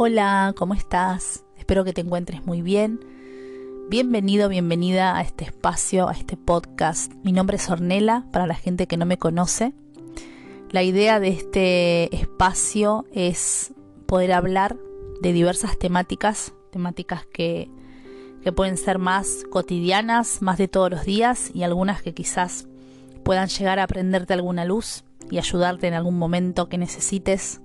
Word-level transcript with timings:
Hola, 0.00 0.54
¿cómo 0.56 0.74
estás? 0.74 1.44
Espero 1.56 1.82
que 1.82 1.92
te 1.92 2.02
encuentres 2.02 2.46
muy 2.46 2.62
bien. 2.62 3.00
Bienvenido, 3.90 4.48
bienvenida 4.48 5.16
a 5.16 5.22
este 5.22 5.44
espacio, 5.44 6.08
a 6.08 6.12
este 6.12 6.36
podcast. 6.36 7.12
Mi 7.24 7.32
nombre 7.32 7.56
es 7.56 7.68
Ornella, 7.68 8.24
para 8.30 8.46
la 8.46 8.54
gente 8.54 8.86
que 8.86 8.96
no 8.96 9.06
me 9.06 9.18
conoce. 9.18 9.72
La 10.70 10.84
idea 10.84 11.18
de 11.18 11.30
este 11.30 12.14
espacio 12.14 13.06
es 13.12 13.74
poder 14.06 14.34
hablar 14.34 14.76
de 15.20 15.32
diversas 15.32 15.76
temáticas, 15.76 16.54
temáticas 16.70 17.26
que, 17.26 17.68
que 18.44 18.52
pueden 18.52 18.76
ser 18.76 19.00
más 19.00 19.42
cotidianas, 19.50 20.42
más 20.42 20.58
de 20.58 20.68
todos 20.68 20.92
los 20.92 21.06
días 21.06 21.50
y 21.52 21.64
algunas 21.64 22.02
que 22.02 22.14
quizás 22.14 22.68
puedan 23.24 23.48
llegar 23.48 23.80
a 23.80 23.88
prenderte 23.88 24.32
alguna 24.32 24.64
luz 24.64 25.02
y 25.28 25.38
ayudarte 25.38 25.88
en 25.88 25.94
algún 25.94 26.18
momento 26.18 26.68
que 26.68 26.78
necesites. 26.78 27.60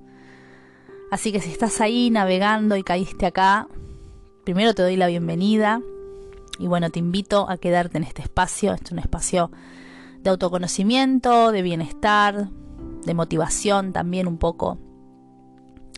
Así 1.11 1.31
que 1.31 1.39
si 1.39 1.51
estás 1.51 1.81
ahí 1.81 2.09
navegando 2.09 2.75
y 2.75 2.83
caíste 2.83 3.25
acá, 3.25 3.67
primero 4.43 4.73
te 4.73 4.81
doy 4.81 4.95
la 4.95 5.07
bienvenida 5.07 5.81
y 6.59 6.67
bueno, 6.67 6.89
te 6.89 6.99
invito 6.99 7.49
a 7.49 7.57
quedarte 7.57 7.97
en 7.97 8.03
este 8.03 8.21
espacio. 8.21 8.73
Este 8.73 8.85
es 8.85 8.91
un 8.91 8.99
espacio 8.99 9.51
de 10.21 10.29
autoconocimiento, 10.29 11.51
de 11.51 11.61
bienestar, 11.61 12.49
de 13.05 13.13
motivación 13.13 13.93
también 13.93 14.27
un 14.27 14.37
poco. 14.37 14.77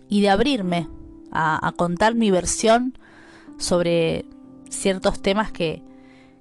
Y 0.07 0.21
de 0.21 0.29
abrirme 0.29 0.87
a, 1.31 1.65
a 1.65 1.71
contar 1.71 2.15
mi 2.15 2.31
versión 2.31 2.97
sobre 3.57 4.25
ciertos 4.69 5.21
temas 5.21 5.51
que, 5.51 5.83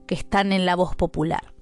que 0.07 0.15
están 0.15 0.53
en 0.53 0.67
la 0.67 0.77
voz 0.77 0.97
popular. 0.97 1.54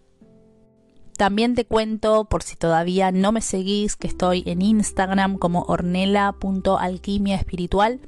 También 1.17 1.55
te 1.55 1.65
cuento, 1.65 2.25
por 2.25 2.43
si 2.43 2.57
todavía 2.57 3.13
no 3.13 3.33
me 3.33 3.41
seguís, 3.41 3.97
que 3.97 4.09
estoy 4.09 4.43
en 4.47 4.63
Instagram 4.63 5.39
como 5.39 5.63
ornela.alquimia 5.69 7.37
espiritual 7.37 8.01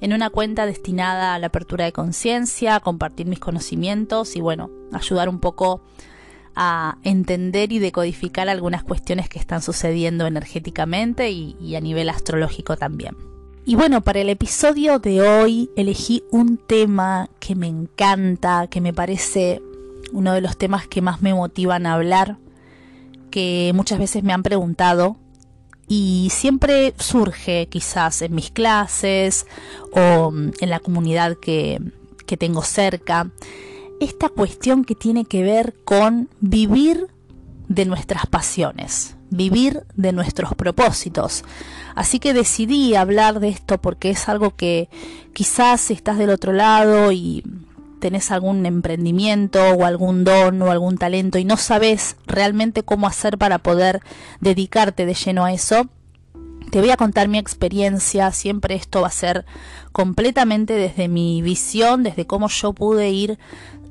en 0.00 0.12
una 0.12 0.30
cuenta 0.30 0.66
destinada 0.66 1.34
a 1.34 1.38
la 1.38 1.48
apertura 1.48 1.84
de 1.84 1.92
conciencia, 1.92 2.80
compartir 2.80 3.26
mis 3.26 3.38
conocimientos 3.38 4.34
y 4.36 4.40
bueno, 4.40 4.70
ayudar 4.92 5.28
un 5.28 5.40
poco 5.40 5.82
a 6.56 6.98
entender 7.04 7.72
y 7.72 7.78
decodificar 7.78 8.48
algunas 8.48 8.82
cuestiones 8.82 9.28
que 9.28 9.38
están 9.38 9.62
sucediendo 9.62 10.26
energéticamente 10.26 11.30
y, 11.30 11.76
a 11.76 11.80
nivel 11.80 12.08
astrológico 12.08 12.76
también. 12.76 13.16
Y 13.64 13.76
bueno, 13.76 14.00
para 14.00 14.20
el 14.20 14.30
episodio 14.30 14.98
de 14.98 15.20
hoy 15.20 15.70
elegí 15.76 16.24
un 16.30 16.56
tema 16.56 17.28
que 17.38 17.54
me 17.54 17.68
encanta, 17.68 18.66
que 18.68 18.80
me 18.80 18.92
parece 18.92 19.62
uno 20.12 20.32
de 20.32 20.40
los 20.40 20.56
temas 20.56 20.88
que 20.88 21.02
más 21.02 21.22
me 21.22 21.34
motivan 21.34 21.86
a 21.86 21.94
hablar, 21.94 22.38
que 23.30 23.72
muchas 23.74 23.98
veces 23.98 24.22
me 24.22 24.32
han 24.32 24.42
preguntado 24.42 25.16
y 25.88 26.28
siempre 26.30 26.94
surge 26.98 27.68
quizás 27.68 28.22
en 28.22 28.34
mis 28.34 28.50
clases 28.50 29.46
o 29.92 30.30
mm, 30.30 30.52
en 30.60 30.70
la 30.70 30.80
comunidad 30.80 31.36
que, 31.40 31.80
que 32.26 32.36
tengo 32.36 32.62
cerca 32.62 33.30
esta 34.00 34.28
cuestión 34.28 34.84
que 34.84 34.94
tiene 34.94 35.24
que 35.24 35.42
ver 35.42 35.74
con 35.84 36.30
vivir 36.40 37.08
de 37.68 37.84
nuestras 37.84 38.26
pasiones, 38.26 39.16
vivir 39.30 39.84
de 39.94 40.12
nuestros 40.12 40.54
propósitos. 40.54 41.44
Así 41.94 42.18
que 42.18 42.32
decidí 42.32 42.94
hablar 42.94 43.40
de 43.40 43.50
esto 43.50 43.80
porque 43.80 44.10
es 44.10 44.28
algo 44.28 44.56
que 44.56 44.88
quizás 45.34 45.90
estás 45.90 46.18
del 46.18 46.30
otro 46.30 46.52
lado 46.52 47.12
y 47.12 47.44
tenés 48.00 48.30
algún 48.30 48.66
emprendimiento 48.66 49.62
o 49.62 49.84
algún 49.84 50.24
don 50.24 50.60
o 50.62 50.70
algún 50.70 50.98
talento 50.98 51.38
y 51.38 51.44
no 51.44 51.56
sabes 51.56 52.16
realmente 52.26 52.82
cómo 52.82 53.06
hacer 53.06 53.38
para 53.38 53.58
poder 53.58 54.00
dedicarte 54.40 55.06
de 55.06 55.14
lleno 55.14 55.44
a 55.44 55.52
eso, 55.52 55.88
te 56.70 56.80
voy 56.80 56.90
a 56.90 56.96
contar 56.96 57.28
mi 57.28 57.38
experiencia, 57.38 58.30
siempre 58.32 58.74
esto 58.74 59.02
va 59.02 59.08
a 59.08 59.12
ser 59.12 59.44
completamente 59.92 60.74
desde 60.74 61.08
mi 61.08 61.42
visión, 61.42 62.02
desde 62.02 62.26
cómo 62.26 62.48
yo 62.48 62.72
pude 62.72 63.10
ir 63.10 63.38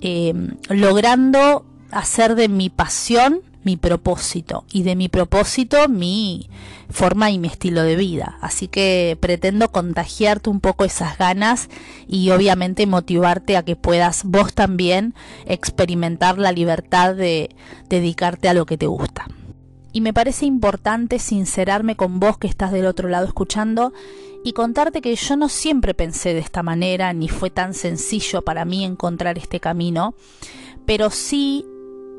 eh, 0.02 0.34
logrando 0.70 1.66
hacer 1.92 2.36
de 2.36 2.48
mi 2.48 2.70
pasión 2.70 3.42
mi 3.64 3.78
propósito 3.78 4.64
y 4.72 4.84
de 4.84 4.96
mi 4.96 5.10
propósito 5.10 5.90
mi 5.90 6.50
forma 6.90 7.30
y 7.30 7.40
mi 7.40 7.48
estilo 7.48 7.84
de 7.84 7.96
vida. 7.96 8.38
Así 8.42 8.68
que 8.68 9.18
pretendo 9.20 9.72
contagiarte 9.72 10.50
un 10.50 10.60
poco 10.60 10.86
esas 10.86 11.18
ganas 11.18 11.70
y 12.08 12.32
obviamente 12.32 12.88
motivarte 12.88 13.58
a 13.58 13.64
que 13.64 13.76
puedas 13.76 14.24
vos 14.24 14.54
también 14.54 15.14
experimentar 15.46 16.38
la 16.38 16.52
libertad 16.52 17.16
de 17.16 17.56
dedicarte 17.90 18.50
a 18.50 18.54
lo 18.54 18.66
que 18.66 18.78
te 18.78 18.88
gusta. 18.88 19.28
Y 19.92 20.02
me 20.02 20.14
parece 20.14 20.46
importante 20.46 21.20
sincerarme 21.20 21.96
con 21.96 22.20
vos 22.20 22.38
que 22.38 22.48
estás 22.48 22.72
del 22.72 22.86
otro 22.86 23.10
lado 23.10 23.26
escuchando 23.26 23.92
y 24.44 24.54
contarte 24.54 25.02
que 25.02 25.16
yo 25.16 25.36
no 25.36 25.50
siempre 25.50 25.94
pensé 25.94 26.34
de 26.34 26.40
esta 26.40 26.64
manera, 26.64 27.12
ni 27.14 27.28
fue 27.28 27.50
tan 27.50 27.74
sencillo 27.74 28.42
para 28.44 28.66
mí 28.66 28.86
encontrar 28.86 29.38
este 29.38 29.60
camino, 29.60 30.14
pero 30.86 31.10
sí 31.10 31.66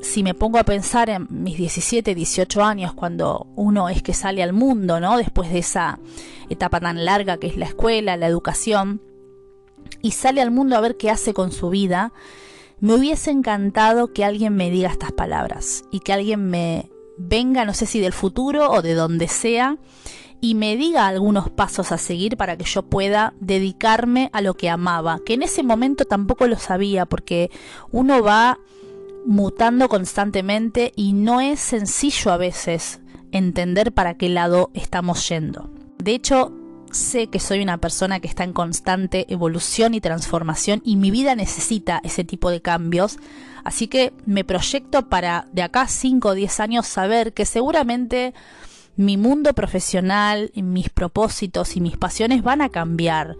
si 0.01 0.23
me 0.23 0.33
pongo 0.33 0.57
a 0.57 0.63
pensar 0.63 1.09
en 1.09 1.27
mis 1.29 1.57
17, 1.57 2.15
18 2.15 2.63
años, 2.63 2.93
cuando 2.93 3.47
uno 3.55 3.89
es 3.89 4.01
que 4.01 4.13
sale 4.13 4.43
al 4.43 4.53
mundo, 4.53 4.99
¿no? 4.99 5.17
Después 5.17 5.51
de 5.51 5.59
esa 5.59 5.99
etapa 6.49 6.79
tan 6.79 7.05
larga 7.05 7.37
que 7.37 7.47
es 7.47 7.57
la 7.57 7.65
escuela, 7.65 8.17
la 8.17 8.27
educación, 8.27 9.01
y 10.01 10.11
sale 10.11 10.41
al 10.41 10.51
mundo 10.51 10.75
a 10.75 10.81
ver 10.81 10.97
qué 10.97 11.09
hace 11.09 11.33
con 11.33 11.51
su 11.51 11.69
vida, 11.69 12.13
me 12.79 12.95
hubiese 12.95 13.29
encantado 13.29 14.11
que 14.11 14.25
alguien 14.25 14.55
me 14.55 14.71
diga 14.71 14.89
estas 14.89 15.11
palabras 15.11 15.83
y 15.91 15.99
que 15.99 16.13
alguien 16.13 16.49
me 16.49 16.89
venga, 17.17 17.65
no 17.65 17.73
sé 17.73 17.85
si 17.85 17.99
del 17.99 18.13
futuro 18.13 18.71
o 18.71 18.81
de 18.81 18.95
donde 18.95 19.27
sea, 19.27 19.77
y 20.41 20.55
me 20.55 20.75
diga 20.75 21.05
algunos 21.05 21.51
pasos 21.51 21.91
a 21.91 21.99
seguir 21.99 22.35
para 22.35 22.57
que 22.57 22.65
yo 22.65 22.81
pueda 22.81 23.35
dedicarme 23.39 24.31
a 24.33 24.41
lo 24.41 24.55
que 24.55 24.71
amaba, 24.71 25.19
que 25.23 25.35
en 25.35 25.43
ese 25.43 25.61
momento 25.61 26.05
tampoco 26.05 26.47
lo 26.47 26.57
sabía, 26.57 27.05
porque 27.05 27.51
uno 27.91 28.23
va 28.23 28.57
mutando 29.25 29.89
constantemente 29.89 30.91
y 30.95 31.13
no 31.13 31.41
es 31.41 31.59
sencillo 31.59 32.31
a 32.31 32.37
veces 32.37 33.01
entender 33.31 33.93
para 33.93 34.15
qué 34.15 34.29
lado 34.29 34.71
estamos 34.73 35.27
yendo. 35.29 35.69
De 35.97 36.13
hecho, 36.13 36.51
sé 36.91 37.27
que 37.27 37.39
soy 37.39 37.61
una 37.61 37.77
persona 37.77 38.19
que 38.19 38.27
está 38.27 38.43
en 38.43 38.53
constante 38.53 39.31
evolución 39.31 39.93
y 39.93 40.01
transformación 40.01 40.81
y 40.83 40.95
mi 40.95 41.11
vida 41.11 41.35
necesita 41.35 42.01
ese 42.03 42.23
tipo 42.23 42.49
de 42.49 42.61
cambios, 42.61 43.17
así 43.63 43.87
que 43.87 44.13
me 44.25 44.43
proyecto 44.43 45.07
para 45.07 45.47
de 45.53 45.63
acá 45.63 45.87
5 45.87 46.29
o 46.29 46.33
10 46.33 46.59
años 46.59 46.87
saber 46.87 47.33
que 47.33 47.45
seguramente 47.45 48.33
mi 48.97 49.17
mundo 49.17 49.53
profesional, 49.53 50.51
mis 50.55 50.89
propósitos 50.89 51.77
y 51.77 51.81
mis 51.81 51.97
pasiones 51.97 52.43
van 52.43 52.61
a 52.61 52.69
cambiar. 52.69 53.37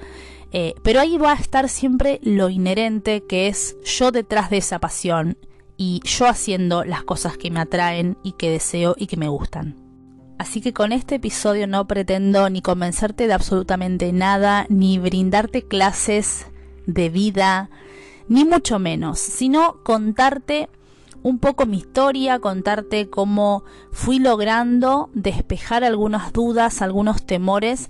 Eh, 0.54 0.74
pero 0.84 1.00
ahí 1.00 1.18
va 1.18 1.32
a 1.32 1.36
estar 1.36 1.70
siempre 1.70 2.20
lo 2.24 2.50
inherente 2.50 3.24
que 3.28 3.48
es 3.48 3.78
yo 3.86 4.12
detrás 4.12 4.50
de 4.50 4.58
esa 4.58 4.80
pasión 4.80 5.38
y 5.84 6.00
yo 6.04 6.28
haciendo 6.28 6.84
las 6.84 7.04
cosas 7.04 7.38
que 7.38 7.50
me 7.50 7.60
atraen 7.60 8.16
y 8.22 8.34
que 8.34 8.52
deseo 8.52 8.94
y 9.00 9.08
que 9.08 9.18
me 9.18 9.30
gustan. 9.30 9.78
Así 10.38 10.62
que 10.62 10.74
con 10.74 10.92
este 10.92 11.16
episodio 11.16 11.66
no 11.66 11.88
pretendo 11.88 12.48
ni 12.52 12.62
convencerte 12.62 13.26
de 13.26 13.34
absolutamente 13.34 14.14
nada, 14.14 14.68
ni 14.70 15.00
brindarte 15.00 15.64
clases 15.64 16.46
de 16.86 17.10
vida, 17.10 17.72
ni 18.28 18.46
mucho 18.46 18.78
menos, 18.78 19.18
sino 19.18 19.82
contarte 19.82 20.70
un 21.24 21.40
poco 21.40 21.66
mi 21.66 21.78
historia, 21.78 22.38
contarte 22.38 23.10
cómo 23.10 23.64
fui 23.92 24.20
logrando 24.20 25.10
despejar 25.16 25.84
algunas 25.84 26.32
dudas, 26.32 26.84
algunos 26.84 27.26
temores 27.26 27.90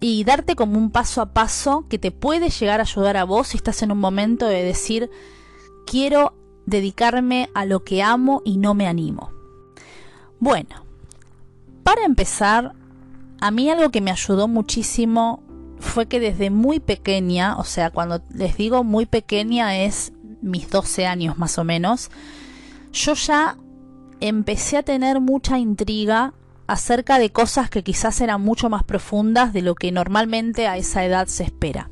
y 0.00 0.24
darte 0.24 0.56
como 0.56 0.78
un 0.78 0.90
paso 0.90 1.22
a 1.22 1.32
paso 1.32 1.86
que 1.88 2.00
te 2.00 2.10
puede 2.10 2.50
llegar 2.50 2.80
a 2.80 2.82
ayudar 2.82 3.16
a 3.16 3.22
vos 3.22 3.48
si 3.48 3.56
estás 3.56 3.84
en 3.84 3.92
un 3.92 4.00
momento 4.00 4.48
de 4.48 4.64
decir 4.64 5.10
quiero 5.86 6.39
dedicarme 6.66 7.50
a 7.54 7.64
lo 7.64 7.84
que 7.84 8.02
amo 8.02 8.42
y 8.44 8.58
no 8.58 8.74
me 8.74 8.86
animo. 8.86 9.30
Bueno, 10.38 10.84
para 11.82 12.04
empezar, 12.04 12.72
a 13.40 13.50
mí 13.50 13.70
algo 13.70 13.90
que 13.90 14.00
me 14.00 14.10
ayudó 14.10 14.48
muchísimo 14.48 15.42
fue 15.78 16.06
que 16.06 16.20
desde 16.20 16.50
muy 16.50 16.78
pequeña, 16.78 17.56
o 17.56 17.64
sea, 17.64 17.90
cuando 17.90 18.22
les 18.32 18.56
digo 18.56 18.84
muy 18.84 19.06
pequeña 19.06 19.78
es 19.78 20.12
mis 20.42 20.70
12 20.70 21.06
años 21.06 21.38
más 21.38 21.58
o 21.58 21.64
menos, 21.64 22.10
yo 22.92 23.14
ya 23.14 23.56
empecé 24.20 24.76
a 24.76 24.82
tener 24.82 25.20
mucha 25.20 25.58
intriga 25.58 26.34
acerca 26.66 27.18
de 27.18 27.30
cosas 27.30 27.70
que 27.70 27.82
quizás 27.82 28.20
eran 28.20 28.42
mucho 28.42 28.70
más 28.70 28.84
profundas 28.84 29.52
de 29.52 29.62
lo 29.62 29.74
que 29.74 29.90
normalmente 29.90 30.68
a 30.68 30.76
esa 30.76 31.04
edad 31.04 31.26
se 31.26 31.44
espera. 31.44 31.90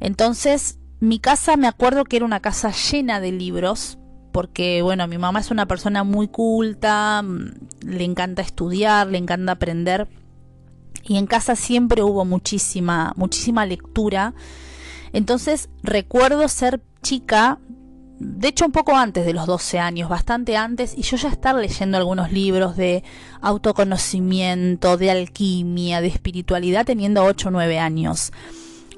Entonces 0.00 0.78
mi 1.00 1.18
casa 1.18 1.56
me 1.56 1.66
acuerdo 1.66 2.04
que 2.04 2.16
era 2.16 2.24
una 2.24 2.40
casa 2.40 2.70
llena 2.70 3.20
de 3.20 3.32
libros, 3.32 3.98
porque 4.32 4.82
bueno, 4.82 5.06
mi 5.06 5.16
mamá 5.16 5.40
es 5.40 5.50
una 5.50 5.66
persona 5.66 6.02
muy 6.02 6.28
culta, 6.28 7.22
mm, 7.22 7.52
le 7.86 8.04
encanta 8.04 8.42
estudiar, 8.42 9.06
le 9.06 9.18
encanta 9.18 9.52
aprender. 9.52 10.08
Y 11.04 11.18
en 11.18 11.26
casa 11.26 11.54
siempre 11.54 12.02
hubo 12.02 12.24
muchísima, 12.24 13.12
muchísima 13.16 13.66
lectura. 13.66 14.34
Entonces 15.12 15.68
recuerdo 15.82 16.48
ser 16.48 16.80
chica, 17.02 17.58
de 18.18 18.48
hecho 18.48 18.66
un 18.66 18.72
poco 18.72 18.96
antes 18.96 19.24
de 19.24 19.34
los 19.34 19.46
12 19.46 19.78
años, 19.78 20.08
bastante 20.08 20.56
antes, 20.56 20.96
y 20.96 21.02
yo 21.02 21.16
ya 21.16 21.28
estar 21.28 21.54
leyendo 21.54 21.98
algunos 21.98 22.32
libros 22.32 22.76
de 22.76 23.04
autoconocimiento, 23.40 24.96
de 24.96 25.10
alquimia, 25.12 26.00
de 26.00 26.08
espiritualidad, 26.08 26.86
teniendo 26.86 27.22
8 27.22 27.48
o 27.48 27.52
9 27.52 27.78
años. 27.78 28.32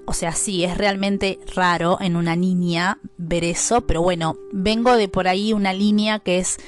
O 0.06 0.12
sea, 0.12 0.32
sí, 0.32 0.64
es 0.64 0.78
realmente 0.78 1.40
raro 1.54 1.98
en 2.00 2.16
una 2.16 2.36
niña 2.36 2.98
ver 3.16 3.44
eso, 3.44 3.86
pero 3.86 4.02
bueno, 4.02 4.36
vengo 4.52 4.96
de 4.96 5.08
por 5.08 5.26
ahí 5.26 5.52
una 5.52 5.72
línea 5.72 6.20
que 6.20 6.38
es 6.38 6.58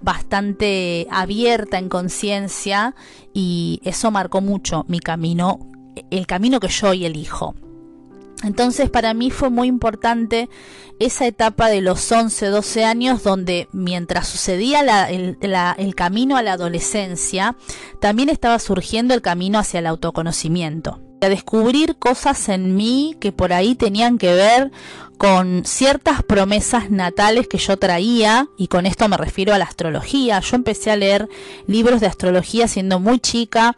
bastante 0.00 1.06
abierta 1.10 1.78
en 1.78 1.88
conciencia 1.88 2.94
y 3.32 3.80
eso 3.84 4.10
marcó 4.10 4.40
mucho 4.40 4.84
mi 4.88 4.98
camino, 4.98 5.60
el 6.10 6.26
camino 6.26 6.60
que 6.60 6.68
yo 6.68 6.90
hoy 6.90 7.04
elijo. 7.04 7.54
Entonces 8.44 8.88
para 8.88 9.14
mí 9.14 9.30
fue 9.30 9.50
muy 9.50 9.66
importante 9.68 10.48
esa 11.00 11.26
etapa 11.26 11.68
de 11.68 11.80
los 11.80 12.10
11, 12.10 12.46
12 12.46 12.84
años 12.84 13.22
donde 13.22 13.68
mientras 13.72 14.28
sucedía 14.28 14.80
el, 15.08 15.38
el, 15.40 15.94
camino 15.94 16.36
a 16.36 16.42
la 16.42 16.52
adolescencia, 16.52 17.56
también 18.00 18.28
estaba 18.28 18.58
surgiendo 18.58 19.14
el 19.14 19.22
camino 19.22 19.58
hacia 19.58 19.80
el 19.80 19.86
autoconocimiento. 19.86 21.00
A 21.20 21.28
descubrir 21.28 21.96
cosas 21.96 22.48
en 22.48 22.76
mí 22.76 23.16
que 23.20 23.32
por 23.32 23.52
ahí 23.52 23.74
tenían 23.74 24.18
que 24.18 24.34
ver 24.34 24.70
con 25.18 25.64
ciertas 25.64 26.22
promesas 26.22 26.90
natales 26.90 27.48
que 27.48 27.58
yo 27.58 27.76
traía, 27.76 28.46
y 28.56 28.68
con 28.68 28.86
esto 28.86 29.08
me 29.08 29.16
refiero 29.16 29.52
a 29.52 29.58
la 29.58 29.64
astrología. 29.64 30.38
Yo 30.40 30.56
empecé 30.56 30.92
a 30.92 30.96
leer 30.96 31.28
libros 31.66 32.00
de 32.00 32.06
astrología 32.06 32.68
siendo 32.68 33.00
muy 33.00 33.18
chica 33.18 33.76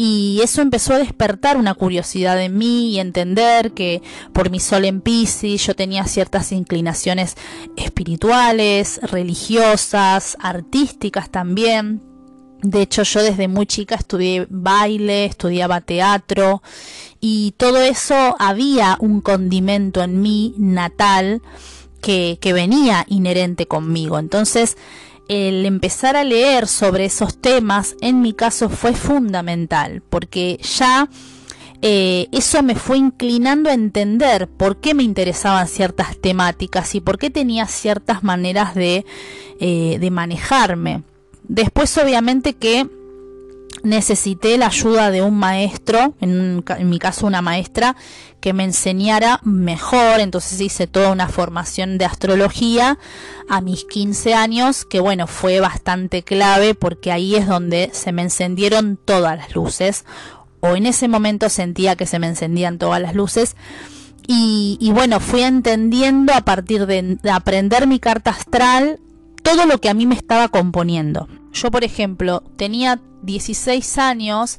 y 0.00 0.38
eso 0.44 0.62
empezó 0.62 0.94
a 0.94 0.98
despertar 0.98 1.56
una 1.56 1.74
curiosidad 1.74 2.40
en 2.40 2.56
mí 2.56 2.92
y 2.92 3.00
entender 3.00 3.72
que 3.72 4.00
por 4.32 4.48
mi 4.48 4.60
sol 4.60 4.84
en 4.84 5.00
Pisces 5.00 5.66
yo 5.66 5.74
tenía 5.74 6.04
ciertas 6.04 6.52
inclinaciones 6.52 7.34
espirituales, 7.76 9.00
religiosas, 9.02 10.36
artísticas 10.40 11.30
también. 11.30 12.07
De 12.62 12.82
hecho, 12.82 13.04
yo 13.04 13.22
desde 13.22 13.46
muy 13.46 13.66
chica 13.66 13.94
estudié 13.94 14.46
baile, 14.50 15.24
estudiaba 15.26 15.80
teatro 15.80 16.62
y 17.20 17.54
todo 17.56 17.78
eso 17.78 18.34
había 18.38 18.96
un 19.00 19.20
condimento 19.20 20.02
en 20.02 20.20
mí 20.20 20.54
natal 20.58 21.40
que, 22.00 22.38
venía 22.52 23.04
inherente 23.08 23.66
conmigo. 23.66 24.18
Entonces, 24.18 24.76
el 25.28 25.66
empezar 25.66 26.16
a 26.16 26.24
leer 26.24 26.66
sobre 26.66 27.04
esos 27.04 27.38
temas 27.38 27.96
en 28.00 28.22
mi 28.22 28.32
caso 28.32 28.68
fue 28.68 28.94
fundamental 28.94 30.02
porque 30.08 30.58
ya 30.62 31.08
eh, 31.82 32.28
eso 32.32 32.62
me 32.62 32.74
fue 32.74 32.96
inclinando 32.98 33.68
a 33.70 33.74
entender 33.74 34.48
por 34.48 34.80
qué 34.80 34.94
me 34.94 35.02
interesaban 35.02 35.68
ciertas 35.68 36.18
temáticas 36.18 36.94
y 36.94 37.00
por 37.00 37.18
qué 37.18 37.30
tenía 37.30 37.66
ciertas 37.66 38.24
maneras 38.24 38.74
de, 38.74 39.04
eh, 39.60 39.98
de 40.00 40.10
manejarme. 40.10 41.02
Después 41.48 41.96
obviamente 41.98 42.54
que 42.54 42.86
necesité 43.82 44.58
la 44.58 44.66
ayuda 44.66 45.10
de 45.10 45.22
un 45.22 45.38
maestro, 45.38 46.14
en, 46.20 46.64
mi 46.84 46.98
caso 46.98 47.26
una 47.26 47.42
maestra, 47.42 47.96
que 48.40 48.52
me 48.52 48.64
enseñara 48.64 49.40
mejor, 49.44 50.20
entonces 50.20 50.60
hice 50.60 50.86
toda 50.86 51.10
una 51.10 51.28
formación 51.28 51.98
de 51.98 52.04
astrología 52.04 52.98
a 53.48 53.60
mis 53.60 53.84
15 53.84 54.34
años, 54.34 54.84
que 54.84 55.00
bueno, 55.00 55.26
fue 55.26 55.60
bastante 55.60 56.22
clave 56.22 56.74
porque 56.74 57.12
ahí 57.12 57.34
es 57.34 57.46
donde 57.46 57.90
se 57.92 58.12
me 58.12 58.22
encendieron 58.22 58.98
todas 59.02 59.36
las 59.36 59.54
luces, 59.54 60.04
o 60.60 60.74
en 60.76 60.86
ese 60.86 61.08
momento 61.08 61.48
sentía 61.48 61.96
que 61.96 62.06
se 62.06 62.18
me 62.18 62.26
encendían 62.26 62.78
todas 62.78 63.00
las 63.00 63.14
luces, 63.14 63.56
y, 64.30 64.90
bueno, 64.92 65.20
fui 65.20 65.40
entendiendo 65.40 66.34
a 66.34 66.42
partir 66.42 66.84
de 66.84 67.16
aprender 67.30 67.86
mi 67.86 67.98
carta 67.98 68.30
astral 68.30 69.00
todo 69.42 69.64
lo 69.64 69.80
que 69.80 69.88
a 69.88 69.94
mí 69.94 70.04
me 70.04 70.14
estaba 70.14 70.48
componiendo. 70.48 71.28
Yo, 71.52 71.70
por 71.70 71.84
ejemplo, 71.84 72.42
tenía 72.56 73.00
16 73.22 73.98
años 73.98 74.58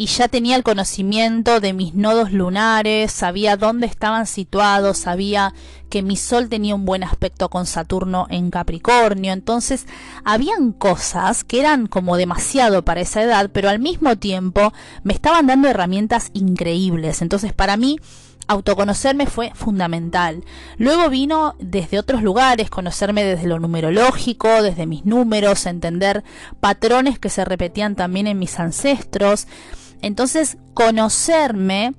y 0.00 0.06
ya 0.06 0.28
tenía 0.28 0.54
el 0.54 0.62
conocimiento 0.62 1.58
de 1.58 1.72
mis 1.72 1.92
nodos 1.92 2.32
lunares, 2.32 3.10
sabía 3.10 3.56
dónde 3.56 3.86
estaban 3.86 4.26
situados, 4.26 4.98
sabía 4.98 5.52
que 5.90 6.02
mi 6.02 6.14
sol 6.14 6.48
tenía 6.48 6.76
un 6.76 6.84
buen 6.84 7.02
aspecto 7.02 7.48
con 7.48 7.66
Saturno 7.66 8.28
en 8.30 8.50
Capricornio, 8.50 9.32
entonces 9.32 9.86
habían 10.24 10.70
cosas 10.70 11.42
que 11.42 11.58
eran 11.58 11.88
como 11.88 12.16
demasiado 12.16 12.84
para 12.84 13.00
esa 13.00 13.22
edad, 13.22 13.50
pero 13.52 13.68
al 13.68 13.80
mismo 13.80 14.16
tiempo 14.16 14.72
me 15.02 15.14
estaban 15.14 15.48
dando 15.48 15.68
herramientas 15.68 16.30
increíbles, 16.32 17.20
entonces 17.20 17.52
para 17.52 17.76
mí 17.76 17.98
autoconocerme 18.48 19.26
fue 19.26 19.52
fundamental. 19.54 20.44
Luego 20.78 21.08
vino 21.10 21.54
desde 21.60 21.98
otros 21.98 22.22
lugares, 22.22 22.70
conocerme 22.70 23.22
desde 23.22 23.46
lo 23.46 23.60
numerológico, 23.60 24.62
desde 24.62 24.86
mis 24.86 25.04
números, 25.04 25.66
entender 25.66 26.24
patrones 26.58 27.18
que 27.18 27.30
se 27.30 27.44
repetían 27.44 27.94
también 27.94 28.26
en 28.26 28.38
mis 28.38 28.58
ancestros. 28.58 29.46
Entonces, 30.00 30.56
conocerme 30.74 31.94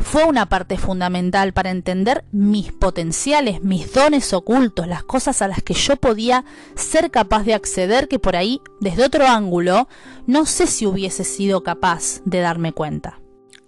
fue 0.00 0.24
una 0.24 0.46
parte 0.46 0.78
fundamental 0.78 1.52
para 1.52 1.70
entender 1.70 2.24
mis 2.32 2.72
potenciales, 2.72 3.62
mis 3.62 3.92
dones 3.92 4.32
ocultos, 4.32 4.86
las 4.86 5.04
cosas 5.04 5.42
a 5.42 5.48
las 5.48 5.62
que 5.62 5.74
yo 5.74 5.96
podía 5.96 6.44
ser 6.74 7.10
capaz 7.10 7.44
de 7.44 7.54
acceder 7.54 8.08
que 8.08 8.18
por 8.18 8.36
ahí, 8.36 8.60
desde 8.80 9.04
otro 9.04 9.26
ángulo, 9.26 9.88
no 10.26 10.46
sé 10.46 10.66
si 10.66 10.86
hubiese 10.86 11.24
sido 11.24 11.62
capaz 11.62 12.20
de 12.24 12.40
darme 12.40 12.72
cuenta. 12.72 13.23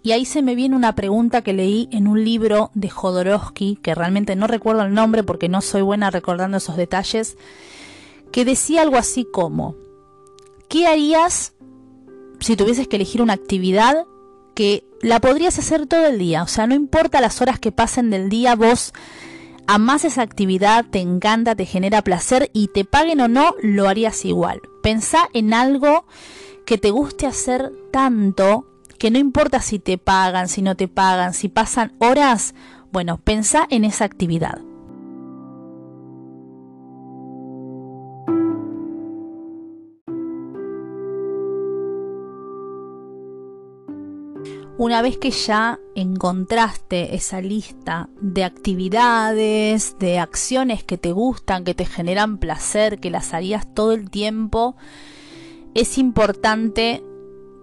Y 0.06 0.12
ahí 0.12 0.24
se 0.24 0.40
me 0.40 0.54
viene 0.54 0.76
una 0.76 0.94
pregunta 0.94 1.42
que 1.42 1.52
leí 1.52 1.88
en 1.90 2.06
un 2.06 2.24
libro 2.24 2.70
de 2.74 2.88
Jodorowsky, 2.88 3.74
que 3.82 3.92
realmente 3.92 4.36
no 4.36 4.46
recuerdo 4.46 4.82
el 4.82 4.94
nombre 4.94 5.24
porque 5.24 5.48
no 5.48 5.60
soy 5.60 5.82
buena 5.82 6.12
recordando 6.12 6.58
esos 6.58 6.76
detalles, 6.76 7.36
que 8.30 8.44
decía 8.44 8.82
algo 8.82 8.98
así 8.98 9.26
como, 9.28 9.74
¿qué 10.68 10.86
harías 10.86 11.54
si 12.38 12.54
tuvieses 12.54 12.86
que 12.86 12.94
elegir 12.94 13.20
una 13.20 13.32
actividad 13.32 14.06
que 14.54 14.84
la 15.02 15.20
podrías 15.20 15.58
hacer 15.58 15.88
todo 15.88 16.06
el 16.06 16.20
día? 16.20 16.44
O 16.44 16.46
sea, 16.46 16.68
no 16.68 16.76
importa 16.76 17.20
las 17.20 17.42
horas 17.42 17.58
que 17.58 17.72
pasen 17.72 18.08
del 18.08 18.28
día, 18.28 18.54
vos 18.54 18.92
amás 19.66 20.04
esa 20.04 20.22
actividad, 20.22 20.84
te 20.88 21.00
encanta, 21.00 21.56
te 21.56 21.66
genera 21.66 22.02
placer 22.02 22.48
y 22.52 22.68
te 22.68 22.84
paguen 22.84 23.22
o 23.22 23.26
no, 23.26 23.56
lo 23.60 23.88
harías 23.88 24.24
igual. 24.24 24.62
Pensá 24.84 25.28
en 25.32 25.52
algo 25.52 26.06
que 26.64 26.78
te 26.78 26.92
guste 26.92 27.26
hacer 27.26 27.72
tanto 27.90 28.66
que 28.96 29.10
no 29.10 29.18
importa 29.18 29.60
si 29.60 29.78
te 29.78 29.98
pagan, 29.98 30.48
si 30.48 30.62
no 30.62 30.76
te 30.76 30.88
pagan, 30.88 31.34
si 31.34 31.48
pasan 31.48 31.92
horas, 31.98 32.54
bueno, 32.92 33.18
pensá 33.18 33.66
en 33.70 33.84
esa 33.84 34.04
actividad. 34.04 34.60
Una 44.78 45.00
vez 45.00 45.16
que 45.16 45.30
ya 45.30 45.80
encontraste 45.94 47.14
esa 47.14 47.40
lista 47.40 48.10
de 48.20 48.44
actividades, 48.44 49.96
de 49.98 50.18
acciones 50.18 50.84
que 50.84 50.98
te 50.98 51.12
gustan, 51.12 51.64
que 51.64 51.74
te 51.74 51.86
generan 51.86 52.36
placer, 52.36 53.00
que 53.00 53.10
las 53.10 53.32
harías 53.32 53.66
todo 53.72 53.92
el 53.92 54.10
tiempo, 54.10 54.76
es 55.72 55.96
importante 55.96 57.02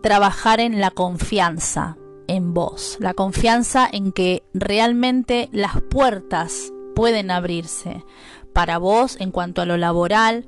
trabajar 0.04 0.60
en 0.60 0.82
la 0.82 0.92
confianza 0.92 1.98
en 2.28 2.54
vos, 2.54 2.98
la 3.00 3.14
confianza 3.14 3.88
en 3.92 4.12
que 4.12 4.44
realmente 4.54 5.50
las 5.54 5.82
puertas 5.82 6.74
pueden 6.94 7.32
abrirse 7.32 8.04
para 8.52 8.78
vos 8.78 9.16
en 9.20 9.32
cuanto 9.32 9.62
a 9.62 9.66
lo 9.66 9.78
laboral. 9.78 10.46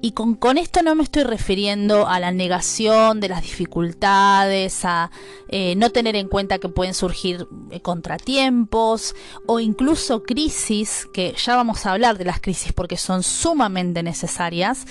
Y 0.00 0.12
con, 0.12 0.34
con, 0.34 0.58
esto 0.58 0.82
no 0.82 0.94
me 0.94 1.02
estoy 1.02 1.24
refiriendo 1.24 2.06
a 2.06 2.20
la 2.20 2.30
negación 2.30 3.20
de 3.20 3.30
las 3.30 3.42
dificultades, 3.42 4.84
a 4.84 5.10
eh, 5.48 5.74
no 5.76 5.90
tener 5.90 6.14
en 6.14 6.28
cuenta 6.28 6.58
que 6.58 6.68
pueden 6.68 6.94
surgir 6.94 7.48
eh, 7.70 7.80
contratiempos 7.80 9.14
o 9.46 9.60
incluso 9.60 10.22
crisis, 10.22 11.08
que 11.12 11.34
ya 11.36 11.56
vamos 11.56 11.84
a 11.84 11.92
hablar 11.92 12.18
de 12.18 12.26
las 12.26 12.40
crisis 12.40 12.72
porque 12.72 12.98
son 12.98 13.22
sumamente 13.22 14.02
necesarias, 14.02 14.86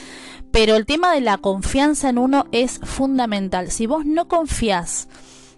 pero 0.53 0.75
el 0.75 0.85
tema 0.85 1.11
de 1.11 1.19
la 1.19 1.39
confianza 1.39 2.09
en 2.09 2.19
uno 2.19 2.45
es 2.51 2.79
fundamental. 2.83 3.71
Si 3.71 3.87
vos 3.87 4.05
no 4.05 4.27
confías 4.27 5.09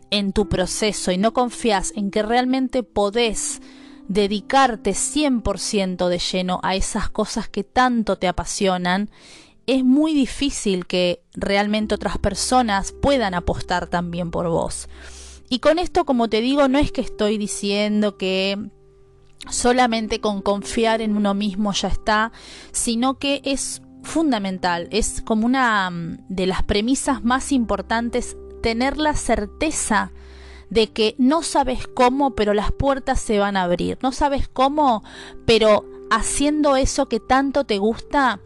en 0.10 0.32
tu 0.32 0.48
proceso 0.48 1.12
y 1.12 1.18
no 1.18 1.34
confías 1.34 1.92
en 1.98 2.12
que 2.12 2.24
realmente 2.24 2.82
podés 2.82 3.62
dedicarte 4.08 4.92
100% 4.92 6.08
de 6.08 6.18
lleno 6.18 6.62
a 6.64 6.75
esas 6.75 7.10
cosas 7.10 7.50
que 7.50 7.66
tanto 7.66 8.18
te 8.18 8.30
apasionan, 8.30 9.10
es 9.68 9.84
muy 9.84 10.14
difícil 10.14 10.88
que 10.88 11.22
realmente 11.34 11.96
otras 11.96 12.18
personas 12.18 12.94
puedan 12.94 13.34
apostar 13.34 13.88
también 13.88 14.32
por 14.32 14.48
vos. 14.48 14.88
Y 15.50 15.60
con 15.60 15.78
esto, 15.78 16.06
como 16.06 16.30
te 16.30 16.40
digo, 16.40 16.70
no 16.70 16.80
es 16.80 16.94
que 16.94 17.02
estoy 17.02 17.38
diciendo 17.38 18.16
que 18.16 18.70
solamente 19.50 20.22
con 20.22 20.42
confiar 20.42 21.02
en 21.02 21.18
uno 21.18 21.34
mismo 21.34 21.74
ya 21.74 21.90
está, 21.90 22.32
sino 22.72 23.20
que 23.20 23.42
es 23.44 23.82
fundamental, 24.06 24.88
es 24.92 25.22
como 25.22 25.46
una 25.46 25.90
mm, 25.90 26.18
de 26.30 26.48
las 26.48 26.64
premisas 26.64 27.24
más 27.24 27.52
importantes 27.52 28.38
tener 28.62 28.98
la 28.98 29.14
certeza 29.16 30.12
de 30.70 30.92
que 30.92 31.16
no 31.18 31.44
sabes 31.44 31.88
cómo, 31.88 32.36
pero 32.36 32.54
las 32.54 32.72
puertas 32.72 33.20
se 33.20 33.40
van 33.40 33.58
a 33.58 33.64
abrir. 33.64 33.98
No 34.02 34.12
sabes 34.12 34.48
cómo, 34.48 35.04
pero 35.46 35.86
haciendo 36.10 36.76
eso 36.76 37.08
que 37.08 37.20
tanto 37.20 37.66
te 37.66 37.78
gusta, 37.78 38.40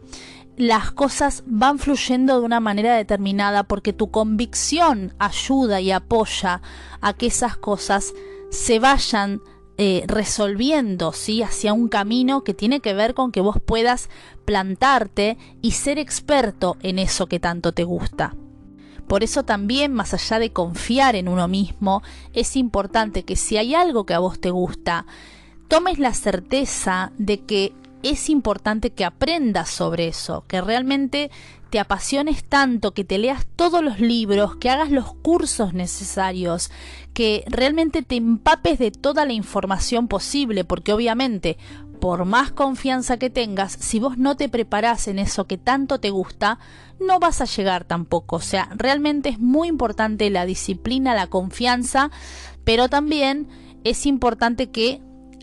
las 0.56 0.90
cosas 0.90 1.42
van 1.46 1.78
fluyendo 1.78 2.38
de 2.38 2.44
una 2.44 2.60
manera 2.60 2.96
determinada 2.96 3.64
porque 3.64 3.92
tu 3.92 4.10
convicción 4.10 5.14
ayuda 5.18 5.80
y 5.80 5.90
apoya 5.90 6.60
a 7.00 7.12
que 7.14 7.26
esas 7.26 7.56
cosas 7.56 8.12
se 8.50 8.78
vayan 8.78 9.40
eh, 9.78 10.04
resolviendo, 10.06 11.12
¿sí? 11.12 11.42
Hacia 11.42 11.72
un 11.72 11.88
camino 11.88 12.44
que 12.44 12.52
tiene 12.52 12.80
que 12.80 12.92
ver 12.92 13.14
con 13.14 13.32
que 13.32 13.40
vos 13.40 13.56
puedas 13.64 14.10
plantarte 14.50 15.38
y 15.62 15.70
ser 15.70 16.00
experto 16.00 16.76
en 16.82 16.98
eso 16.98 17.28
que 17.28 17.38
tanto 17.38 17.70
te 17.70 17.84
gusta. 17.84 18.34
Por 19.06 19.22
eso 19.22 19.44
también, 19.44 19.94
más 19.94 20.12
allá 20.12 20.40
de 20.40 20.52
confiar 20.52 21.14
en 21.14 21.28
uno 21.28 21.46
mismo, 21.46 22.02
es 22.32 22.56
importante 22.56 23.22
que 23.22 23.36
si 23.36 23.58
hay 23.58 23.76
algo 23.76 24.06
que 24.06 24.14
a 24.14 24.18
vos 24.18 24.40
te 24.40 24.50
gusta, 24.50 25.06
tomes 25.68 26.00
la 26.00 26.14
certeza 26.14 27.12
de 27.16 27.44
que 27.44 27.72
es 28.02 28.28
importante 28.28 28.90
que 28.90 29.04
aprendas 29.04 29.70
sobre 29.70 30.08
eso, 30.08 30.42
que 30.48 30.60
realmente 30.60 31.30
te 31.70 31.78
apasiones 31.78 32.42
tanto, 32.42 32.92
que 32.92 33.04
te 33.04 33.18
leas 33.18 33.46
todos 33.54 33.84
los 33.84 34.00
libros, 34.00 34.56
que 34.56 34.68
hagas 34.68 34.90
los 34.90 35.14
cursos 35.14 35.74
necesarios, 35.74 36.72
que 37.14 37.44
realmente 37.46 38.02
te 38.02 38.16
empapes 38.16 38.80
de 38.80 38.90
toda 38.90 39.24
la 39.26 39.32
información 39.32 40.08
posible, 40.08 40.64
porque 40.64 40.92
obviamente, 40.92 41.56
por 42.00 42.24
más 42.24 42.50
confianza 42.50 43.18
que 43.18 43.30
tengas, 43.30 43.72
si 43.72 44.00
vos 44.00 44.16
no 44.18 44.36
te 44.36 44.48
preparás 44.48 45.06
en 45.08 45.18
eso 45.18 45.46
que 45.46 45.58
tanto 45.58 46.00
te 46.00 46.10
gusta, 46.10 46.58
no 46.98 47.18
vas 47.18 47.40
a 47.40 47.44
llegar 47.44 47.84
tampoco. 47.84 48.36
O 48.36 48.40
sea, 48.40 48.70
realmente 48.74 49.28
es 49.28 49.38
muy 49.38 49.68
importante 49.68 50.30
la 50.30 50.46
disciplina, 50.46 51.14
la 51.14 51.26
confianza, 51.26 52.10
pero 52.64 52.88
también 52.88 53.48
es 53.84 54.06
importante 54.06 54.70
que 54.70 55.02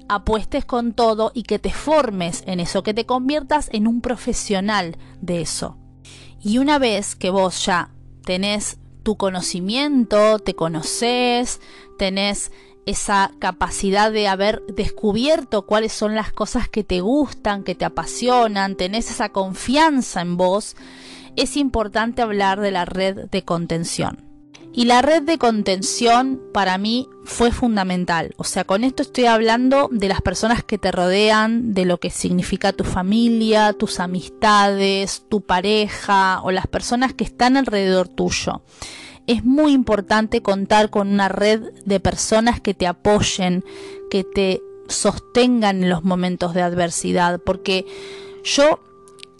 apuestes 0.09 0.65
con 0.65 0.93
todo 0.93 1.31
y 1.33 1.43
que 1.43 1.59
te 1.59 1.71
formes 1.71 2.43
en 2.47 2.59
eso, 2.59 2.83
que 2.83 2.93
te 2.93 3.05
conviertas 3.05 3.69
en 3.71 3.87
un 3.87 4.01
profesional 4.01 4.97
de 5.21 5.41
eso. 5.41 5.77
Y 6.41 6.57
una 6.59 6.79
vez 6.79 7.15
que 7.15 7.29
vos 7.29 7.65
ya 7.65 7.91
tenés 8.23 8.79
tu 9.03 9.17
conocimiento, 9.17 10.39
te 10.39 10.53
conoces, 10.53 11.61
tenés 11.97 12.51
esa 12.87 13.31
capacidad 13.37 14.11
de 14.11 14.27
haber 14.27 14.63
descubierto 14.67 15.67
cuáles 15.67 15.91
son 15.91 16.15
las 16.15 16.31
cosas 16.31 16.69
que 16.69 16.83
te 16.83 17.01
gustan, 17.01 17.63
que 17.63 17.75
te 17.75 17.85
apasionan, 17.85 18.75
tenés 18.75 19.11
esa 19.11 19.29
confianza 19.29 20.21
en 20.21 20.37
vos, 20.37 20.75
es 21.35 21.57
importante 21.57 22.21
hablar 22.21 22.61
de 22.61 22.71
la 22.71 22.85
red 22.85 23.29
de 23.29 23.43
contención. 23.43 24.23
Y 24.73 24.85
la 24.85 25.01
red 25.01 25.23
de 25.23 25.37
contención 25.37 26.39
para 26.53 26.77
mí 26.77 27.09
fue 27.25 27.51
fundamental. 27.51 28.33
O 28.37 28.43
sea, 28.43 28.63
con 28.63 28.83
esto 28.83 29.01
estoy 29.01 29.25
hablando 29.25 29.89
de 29.91 30.07
las 30.07 30.21
personas 30.21 30.63
que 30.63 30.77
te 30.77 30.91
rodean, 30.91 31.73
de 31.73 31.83
lo 31.83 31.99
que 31.99 32.09
significa 32.09 32.71
tu 32.73 32.83
familia, 32.83 33.73
tus 33.73 33.99
amistades, 33.99 35.23
tu 35.27 35.41
pareja 35.41 36.41
o 36.43 36.51
las 36.51 36.67
personas 36.67 37.13
que 37.13 37.23
están 37.23 37.57
alrededor 37.57 38.07
tuyo. 38.07 38.61
Es 39.27 39.43
muy 39.43 39.73
importante 39.73 40.41
contar 40.41 40.89
con 40.89 41.09
una 41.09 41.29
red 41.29 41.61
de 41.85 41.99
personas 41.99 42.61
que 42.61 42.73
te 42.73 42.87
apoyen, 42.87 43.63
que 44.09 44.23
te 44.23 44.61
sostengan 44.87 45.83
en 45.83 45.89
los 45.89 46.03
momentos 46.03 46.53
de 46.53 46.61
adversidad, 46.61 47.41
porque 47.45 47.85
yo 48.43 48.79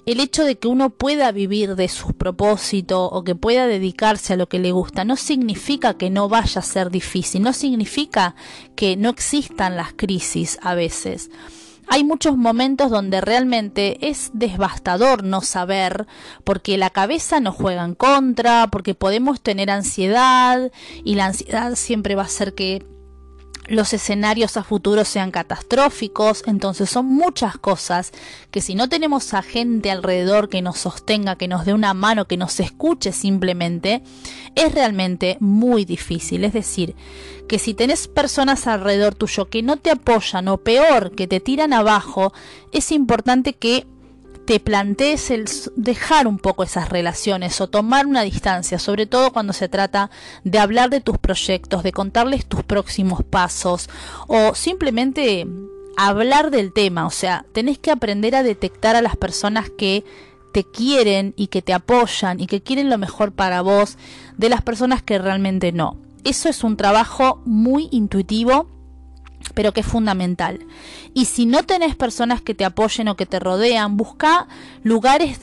el 0.08 0.22
hecho 0.22 0.46
de 0.46 0.58
que 0.58 0.70
uno 0.70 0.90
pueda 0.90 1.34
vivir 1.34 1.76
de 1.76 1.90
su 1.90 2.14
propósito 2.14 3.06
o 3.06 3.26
que 3.26 3.36
pueda 3.36 3.68
dedicarse 3.68 4.34
a 4.34 4.38
lo 4.38 4.48
que 4.48 4.58
le 4.58 4.72
gusta 4.72 5.04
no 5.04 5.18
significa 5.18 5.98
que 5.98 6.10
no 6.10 6.30
vaya 6.30 6.60
a 6.60 6.64
ser 6.64 6.92
difícil, 6.92 7.42
no 7.42 7.52
significa 7.52 8.34
que 8.78 8.96
no 8.96 9.10
existan 9.10 9.76
las 9.76 9.92
crisis 9.94 10.60
a 10.62 10.76
veces. 10.76 11.30
Hay 11.90 12.04
muchos 12.04 12.38
momentos 12.38 12.92
donde 12.92 13.22
realmente 13.22 14.10
es 14.10 14.32
devastador 14.34 15.24
no 15.24 15.42
saber, 15.42 16.06
porque 16.44 16.78
la 16.78 16.90
cabeza 16.90 17.40
nos 17.40 17.56
juega 17.56 17.86
en 17.86 17.96
contra, 17.96 18.68
porque 18.68 18.94
podemos 18.94 19.42
tener 19.42 19.70
ansiedad 19.72 20.72
y 21.04 21.16
la 21.16 21.28
ansiedad 21.28 21.76
siempre 21.76 22.16
va 22.16 22.24
a 22.24 22.26
hacer 22.26 22.54
que 22.54 22.86
los 23.68 23.94
escenarios 23.94 24.58
a 24.58 24.64
futuro 24.64 25.04
sean 25.06 25.32
catastróficos, 25.32 26.44
entonces 26.48 26.90
son 26.90 27.06
muchas 27.06 27.58
cosas 27.58 28.12
que 28.52 28.62
si 28.62 28.76
no 28.76 28.90
tenemos 28.90 29.34
a 29.34 29.42
gente 29.42 29.92
alrededor 29.92 30.50
que 30.50 30.62
nos 30.62 30.78
sostenga, 30.78 31.36
que 31.36 31.48
nos 31.48 31.66
dé 31.66 31.74
una 31.74 31.94
mano, 31.94 32.26
que 32.26 32.38
nos 32.38 32.60
escuche 32.60 33.12
simplemente, 33.12 34.02
es 34.56 34.74
realmente 34.74 35.38
muy 35.40 35.86
difícil. 35.86 36.44
Es 36.44 36.54
decir, 36.54 36.96
que 37.48 37.60
si 37.60 37.74
tenés 37.74 38.08
personas 38.08 38.68
alrededor 38.68 39.16
tuyo 39.16 39.50
que 39.50 39.64
no 39.64 39.78
te 39.78 39.92
apoyan 39.92 40.48
o 40.48 40.58
peor, 40.58 41.12
que 41.12 41.28
te 41.28 41.40
tiran 41.40 41.74
abajo, 41.74 42.34
es 42.72 42.92
importante 42.92 43.54
que 43.54 43.86
te 44.48 44.62
plantees 44.62 45.30
el 45.30 45.44
dejar 45.76 46.26
un 46.26 46.40
poco 46.40 46.64
esas 46.64 46.88
relaciones 46.88 47.60
o 47.60 47.68
tomar 47.68 48.08
una 48.08 48.22
distancia, 48.22 48.80
sobre 48.80 49.06
todo 49.06 49.34
cuando 49.34 49.52
se 49.52 49.68
trata 49.68 50.10
de 50.46 50.58
hablar 50.58 50.90
de 50.90 51.02
tus 51.02 51.18
proyectos, 51.18 51.84
de 51.84 51.92
contarles 51.92 52.46
tus 52.46 52.64
próximos 52.64 53.26
pasos 53.26 53.90
o 54.28 54.56
simplemente 54.56 55.46
hablar 55.98 56.50
del 56.50 56.72
tema. 56.72 57.06
O 57.06 57.10
sea, 57.10 57.46
tenés 57.52 57.78
que 57.78 57.92
aprender 57.92 58.36
a 58.36 58.44
detectar 58.44 58.96
a 58.96 59.02
las 59.02 59.18
personas 59.18 59.70
que 59.70 60.06
te 60.54 60.64
quieren 60.64 61.34
y 61.36 61.48
que 61.48 61.62
te 61.62 61.74
apoyan 61.74 62.40
y 62.40 62.48
que 62.48 62.62
quieren 62.62 62.90
lo 62.90 62.98
mejor 62.98 63.34
para 63.34 63.60
vos 63.60 63.98
de 64.38 64.48
las 64.48 64.62
personas 64.62 65.04
que 65.04 65.20
realmente 65.20 65.74
no. 65.74 65.98
Eso 66.24 66.48
es 66.48 66.64
un 66.64 66.78
trabajo 66.78 67.42
muy 67.44 67.90
intuitivo 67.92 68.77
pero 69.54 69.74
que 69.74 69.82
es 69.82 69.88
fundamental. 69.88 70.60
Y 71.14 71.26
si 71.26 71.46
no 71.46 71.64
tenés 71.64 71.96
personas 71.96 72.42
que 72.42 72.54
te 72.54 72.66
apoyen 72.66 73.08
o 73.08 73.16
que 73.16 73.26
te 73.26 73.40
rodean, 73.40 73.98
busca 73.98 74.48
lugares 74.84 75.40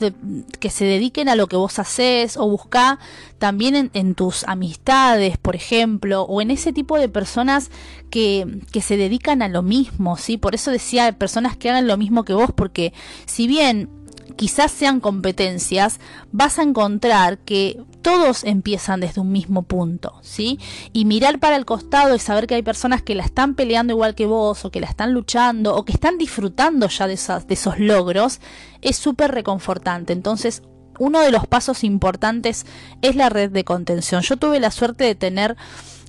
que 0.59 0.69
se 0.69 0.85
dediquen 0.85 1.27
a 1.29 1.35
lo 1.35 1.47
que 1.47 1.55
vos 1.55 1.79
haces 1.79 2.37
o 2.37 2.49
busca 2.49 2.99
también 3.39 3.91
en, 3.93 4.15
tus 4.15 4.45
amistades, 4.45 5.37
por 5.37 5.55
ejemplo, 5.55 6.21
o 6.23 6.41
en 6.41 6.51
ese 6.51 6.71
tipo 6.71 6.97
de 6.97 7.09
personas 7.09 7.71
que, 8.09 8.61
que 8.71 8.81
se 8.81 8.95
dedican 8.97 9.41
a 9.41 9.49
lo 9.49 9.61
mismo, 9.61 10.17
¿sí? 10.17 10.37
Por 10.37 10.55
eso 10.55 10.71
decía 10.71 11.11
personas 11.11 11.57
que 11.57 11.69
hagan 11.69 11.87
lo 11.87 11.97
mismo 11.97 12.23
que 12.23 12.33
vos, 12.33 12.51
porque 12.55 12.93
si 13.25 13.47
bien 13.47 13.89
quizás 14.35 14.71
sean 14.71 14.99
competencias, 14.99 15.99
vas 16.31 16.59
a 16.59 16.63
encontrar 16.63 17.37
que 17.39 17.81
todos 18.01 18.43
empiezan 18.43 18.99
desde 18.99 19.21
un 19.21 19.31
mismo 19.31 19.63
punto, 19.63 20.13
¿sí? 20.21 20.59
Y 20.93 21.05
mirar 21.05 21.39
para 21.39 21.55
el 21.55 21.65
costado 21.65 22.15
y 22.15 22.19
saber 22.19 22.47
que 22.47 22.55
hay 22.55 22.61
personas 22.61 23.01
que 23.01 23.15
la 23.15 23.23
están 23.23 23.55
peleando 23.55 23.93
igual 23.93 24.15
que 24.15 24.25
vos, 24.25 24.65
o 24.65 24.71
que 24.71 24.79
la 24.79 24.87
están 24.87 25.13
luchando, 25.13 25.75
o 25.75 25.85
que 25.85 25.93
están 25.93 26.17
disfrutando 26.17 26.87
ya 26.87 27.07
de, 27.07 27.15
de 27.15 27.53
esos 27.53 27.79
logros, 27.79 28.41
es 28.81 28.97
súper 28.97 29.31
reconfortante. 29.31 30.13
Entonces, 30.13 30.61
uno 30.99 31.21
de 31.21 31.31
los 31.31 31.47
pasos 31.47 31.83
importantes 31.83 32.65
es 33.01 33.15
la 33.15 33.29
red 33.29 33.51
de 33.51 33.63
contención. 33.63 34.21
Yo 34.21 34.37
tuve 34.37 34.59
la 34.59 34.71
suerte 34.71 35.03
de 35.03 35.15
tener 35.15 35.57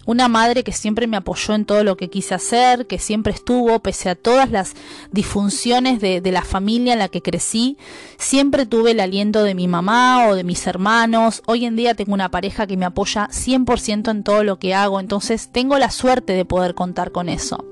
una 0.06 0.28
madre 0.28 0.62
que 0.62 0.72
siempre 0.72 1.06
me 1.08 1.16
apoyó 1.16 1.54
en 1.54 1.64
todo 1.64 1.84
lo 1.84 1.96
que 1.96 2.08
quise 2.08 2.34
hacer, 2.34 2.86
que 2.86 2.98
siempre 2.98 3.32
estuvo, 3.32 3.80
pese 3.80 4.08
a 4.08 4.14
todas 4.14 4.50
las 4.50 4.74
disfunciones 5.10 6.00
de, 6.00 6.22
la 6.26 6.42
familia 6.42 6.92
en 6.92 7.00
la 7.00 7.08
que 7.08 7.22
crecí, 7.22 7.76
siempre 8.16 8.66
tuve 8.66 8.92
el 8.92 9.00
aliento 9.00 9.42
de 9.42 9.54
mi 9.54 9.68
mamá 9.68 10.28
o 10.28 10.34
de 10.34 10.44
mis 10.44 10.66
hermanos. 10.66 11.42
Hoy 11.46 11.64
en 11.64 11.76
día 11.76 11.94
tengo 11.94 12.14
una 12.14 12.30
pareja 12.30 12.66
que 12.66 12.76
me 12.76 12.86
apoya 12.86 13.28
100% 13.28 14.10
en 14.10 14.22
todo 14.22 14.44
lo 14.44 14.58
que 14.58 14.74
hago, 14.74 15.00
entonces 15.00 15.50
tengo 15.50 15.78
la 15.78 15.90
suerte 15.90 16.34
de 16.34 16.44
poder 16.44 16.74
contar 16.74 17.10
con 17.10 17.28
eso. 17.28 17.64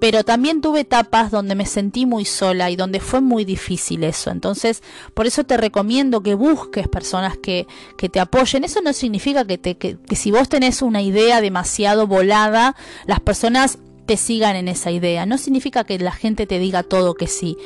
Pero 0.00 0.22
también 0.24 0.60
tuve 0.60 0.80
etapas 0.80 1.30
donde 1.30 1.56
me 1.56 1.66
sentí 1.66 2.06
muy 2.06 2.24
sola 2.24 2.70
y 2.70 2.76
donde 2.76 3.00
fue 3.00 3.20
muy 3.20 3.44
difícil 3.44 4.04
eso. 4.04 4.30
Entonces, 4.30 4.82
por 5.12 5.26
eso 5.26 5.42
te 5.42 5.56
recomiendo 5.56 6.22
que 6.22 6.34
busques 6.34 6.86
personas 6.86 7.36
que, 7.36 7.66
que 7.96 8.08
te 8.08 8.20
apoyen. 8.20 8.62
Eso 8.62 8.80
no 8.80 8.92
significa 8.92 9.44
que, 9.44 9.58
te, 9.58 9.76
que, 9.76 9.96
que 9.96 10.14
si 10.14 10.30
vos 10.30 10.48
tenés 10.48 10.82
una 10.82 11.02
idea 11.02 11.40
demasiado 11.40 11.67
volada, 12.06 12.76
las 13.06 13.20
personas 13.20 13.78
te 14.06 14.16
sigan 14.16 14.56
en 14.56 14.68
esa 14.68 14.90
idea. 14.90 15.26
No 15.26 15.36
significa 15.36 15.84
que 15.84 15.98
la 15.98 16.12
gente 16.12 16.46
te 16.46 16.58
diga 16.58 16.82
todo 16.82 17.14
que 17.14 17.26
sí, 17.26 17.56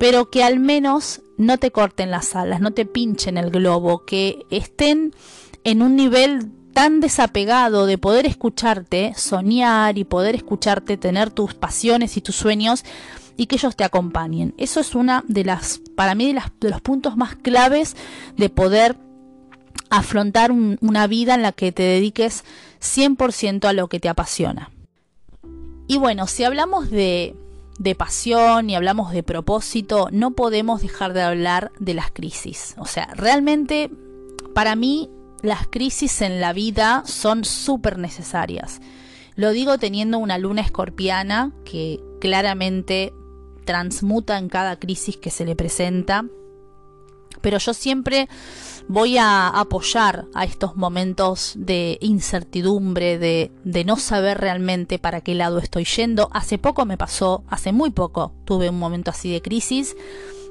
pero 0.00 0.30
que 0.30 0.42
al 0.42 0.58
menos 0.58 1.22
no 1.38 1.58
te 1.58 1.70
corten 1.70 2.10
las 2.10 2.34
alas, 2.34 2.60
no 2.60 2.72
te 2.72 2.86
pinchen 2.86 3.38
el 3.38 3.50
globo, 3.50 4.04
que 4.04 4.44
estén 4.50 5.14
en 5.64 5.80
un 5.80 5.96
nivel 5.96 6.50
tan 6.72 7.00
desapegado 7.00 7.86
de 7.86 7.98
poder 7.98 8.26
escucharte, 8.26 9.12
soñar 9.16 9.96
y 9.98 10.04
poder 10.04 10.34
escucharte, 10.34 10.96
tener 10.96 11.30
tus 11.30 11.54
pasiones 11.54 12.16
y 12.16 12.20
tus 12.20 12.34
sueños 12.34 12.84
y 13.36 13.46
que 13.46 13.56
ellos 13.56 13.76
te 13.76 13.84
acompañen. 13.84 14.54
Eso 14.58 14.80
es 14.80 14.94
una 14.94 15.24
de 15.28 15.44
las, 15.44 15.80
para 15.96 16.14
mí, 16.14 16.26
de, 16.26 16.34
las, 16.34 16.50
los 16.60 16.80
puntos 16.80 17.16
más 17.16 17.36
claves 17.36 17.96
de 18.36 18.48
poder 18.48 18.96
afrontar 19.90 20.50
una 20.52 21.06
vida 21.06 21.34
en 21.34 21.42
la 21.42 21.52
que 21.52 21.70
te 21.70 21.82
dediques 21.82 22.44
100% 22.82 23.64
a 23.66 23.72
lo 23.72 23.88
que 23.88 24.00
te 24.00 24.08
apasiona. 24.08 24.70
Y 25.86 25.98
bueno, 25.98 26.26
si 26.26 26.44
hablamos 26.44 26.90
de, 26.90 27.34
de 27.78 27.94
pasión 27.94 28.70
y 28.70 28.74
hablamos 28.74 29.12
de 29.12 29.22
propósito, 29.22 30.08
no 30.10 30.32
podemos 30.32 30.82
dejar 30.82 31.12
de 31.12 31.22
hablar 31.22 31.72
de 31.78 31.94
las 31.94 32.10
crisis. 32.10 32.74
O 32.78 32.86
sea, 32.86 33.06
realmente 33.14 33.90
para 34.54 34.76
mí 34.76 35.10
las 35.42 35.66
crisis 35.66 36.22
en 36.22 36.40
la 36.40 36.52
vida 36.52 37.02
son 37.06 37.44
súper 37.44 37.98
necesarias. 37.98 38.80
Lo 39.34 39.50
digo 39.50 39.78
teniendo 39.78 40.18
una 40.18 40.38
luna 40.38 40.60
escorpiana 40.60 41.52
que 41.64 42.00
claramente 42.20 43.12
transmuta 43.64 44.38
en 44.38 44.48
cada 44.48 44.78
crisis 44.78 45.16
que 45.16 45.30
se 45.30 45.44
le 45.44 45.56
presenta. 45.56 46.24
Pero 47.40 47.58
yo 47.58 47.74
siempre 47.74 48.28
voy 48.88 49.18
a 49.18 49.48
apoyar 49.48 50.26
a 50.34 50.44
estos 50.44 50.76
momentos 50.76 51.54
de 51.56 51.98
incertidumbre, 52.00 53.18
de, 53.18 53.52
de, 53.64 53.84
no 53.84 53.96
saber 53.96 54.38
realmente 54.38 54.98
para 54.98 55.20
qué 55.20 55.34
lado 55.34 55.58
estoy 55.58 55.84
yendo. 55.84 56.28
Hace 56.32 56.58
poco 56.58 56.84
me 56.84 56.98
pasó, 56.98 57.44
hace 57.48 57.72
muy 57.72 57.90
poco, 57.90 58.32
tuve 58.44 58.68
un 58.70 58.78
momento 58.78 59.10
así 59.10 59.32
de 59.32 59.42
crisis, 59.42 59.96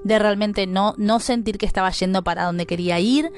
de 0.03 0.19
realmente 0.19 0.67
no, 0.67 0.95
no 0.97 1.19
sentir 1.19 1.57
que 1.57 1.65
estaba 1.65 1.91
yendo 1.91 2.23
para 2.23 2.45
donde 2.45 2.65
quería 2.65 2.99
ir. 2.99 3.31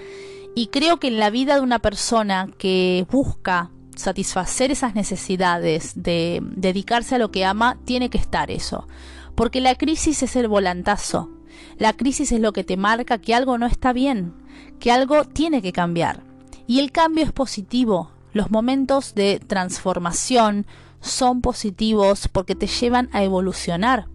Y 0.56 0.68
creo 0.68 1.00
que 1.00 1.08
en 1.08 1.20
la 1.20 1.30
vida 1.30 1.56
de 1.56 1.62
una 1.62 1.80
persona 1.80 2.50
que 2.58 3.08
busca 3.12 3.72
satisfacer 3.96 4.72
esas 4.72 4.96
necesidades, 4.96 5.94
de 5.96 6.42
dedicarse 6.44 7.16
a 7.16 7.18
lo 7.18 7.32
que 7.32 7.46
ama, 7.46 7.78
tiene 7.86 8.10
que 8.10 8.18
estar 8.18 8.52
eso. 8.52 8.88
Porque 9.36 9.62
la 9.62 9.76
crisis 9.76 10.24
es 10.24 10.36
el 10.36 10.48
volantazo. 10.48 11.30
La 11.78 11.94
crisis 11.94 12.32
es 12.32 12.40
lo 12.40 12.54
que 12.54 12.64
te 12.64 12.78
marca 12.78 13.18
que 13.18 13.34
algo 13.34 13.58
no 13.58 13.66
está 13.66 13.94
bien, 13.94 14.34
que 14.80 14.92
algo 14.92 15.24
tiene 15.26 15.62
que 15.62 15.72
cambiar. 15.72 16.24
Y 16.68 16.80
el 16.80 16.92
cambio 16.92 17.24
es 17.24 17.32
positivo. 17.32 18.12
Los 18.32 18.52
momentos 18.52 19.16
de 19.16 19.40
transformación 19.40 20.66
son 21.02 21.42
positivos 21.42 22.28
porque 22.28 22.56
te 22.56 22.68
llevan 22.68 23.10
a 23.12 23.24
evolucionar. 23.24 24.08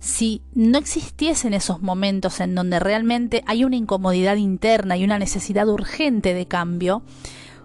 Si 0.00 0.42
no 0.52 0.76
existiesen 0.76 1.54
esos 1.54 1.80
momentos 1.80 2.40
en 2.40 2.54
donde 2.54 2.78
realmente 2.78 3.42
hay 3.46 3.64
una 3.64 3.76
incomodidad 3.76 4.36
interna 4.36 4.98
y 4.98 5.04
una 5.04 5.18
necesidad 5.18 5.66
urgente 5.68 6.34
de 6.34 6.46
cambio, 6.46 7.02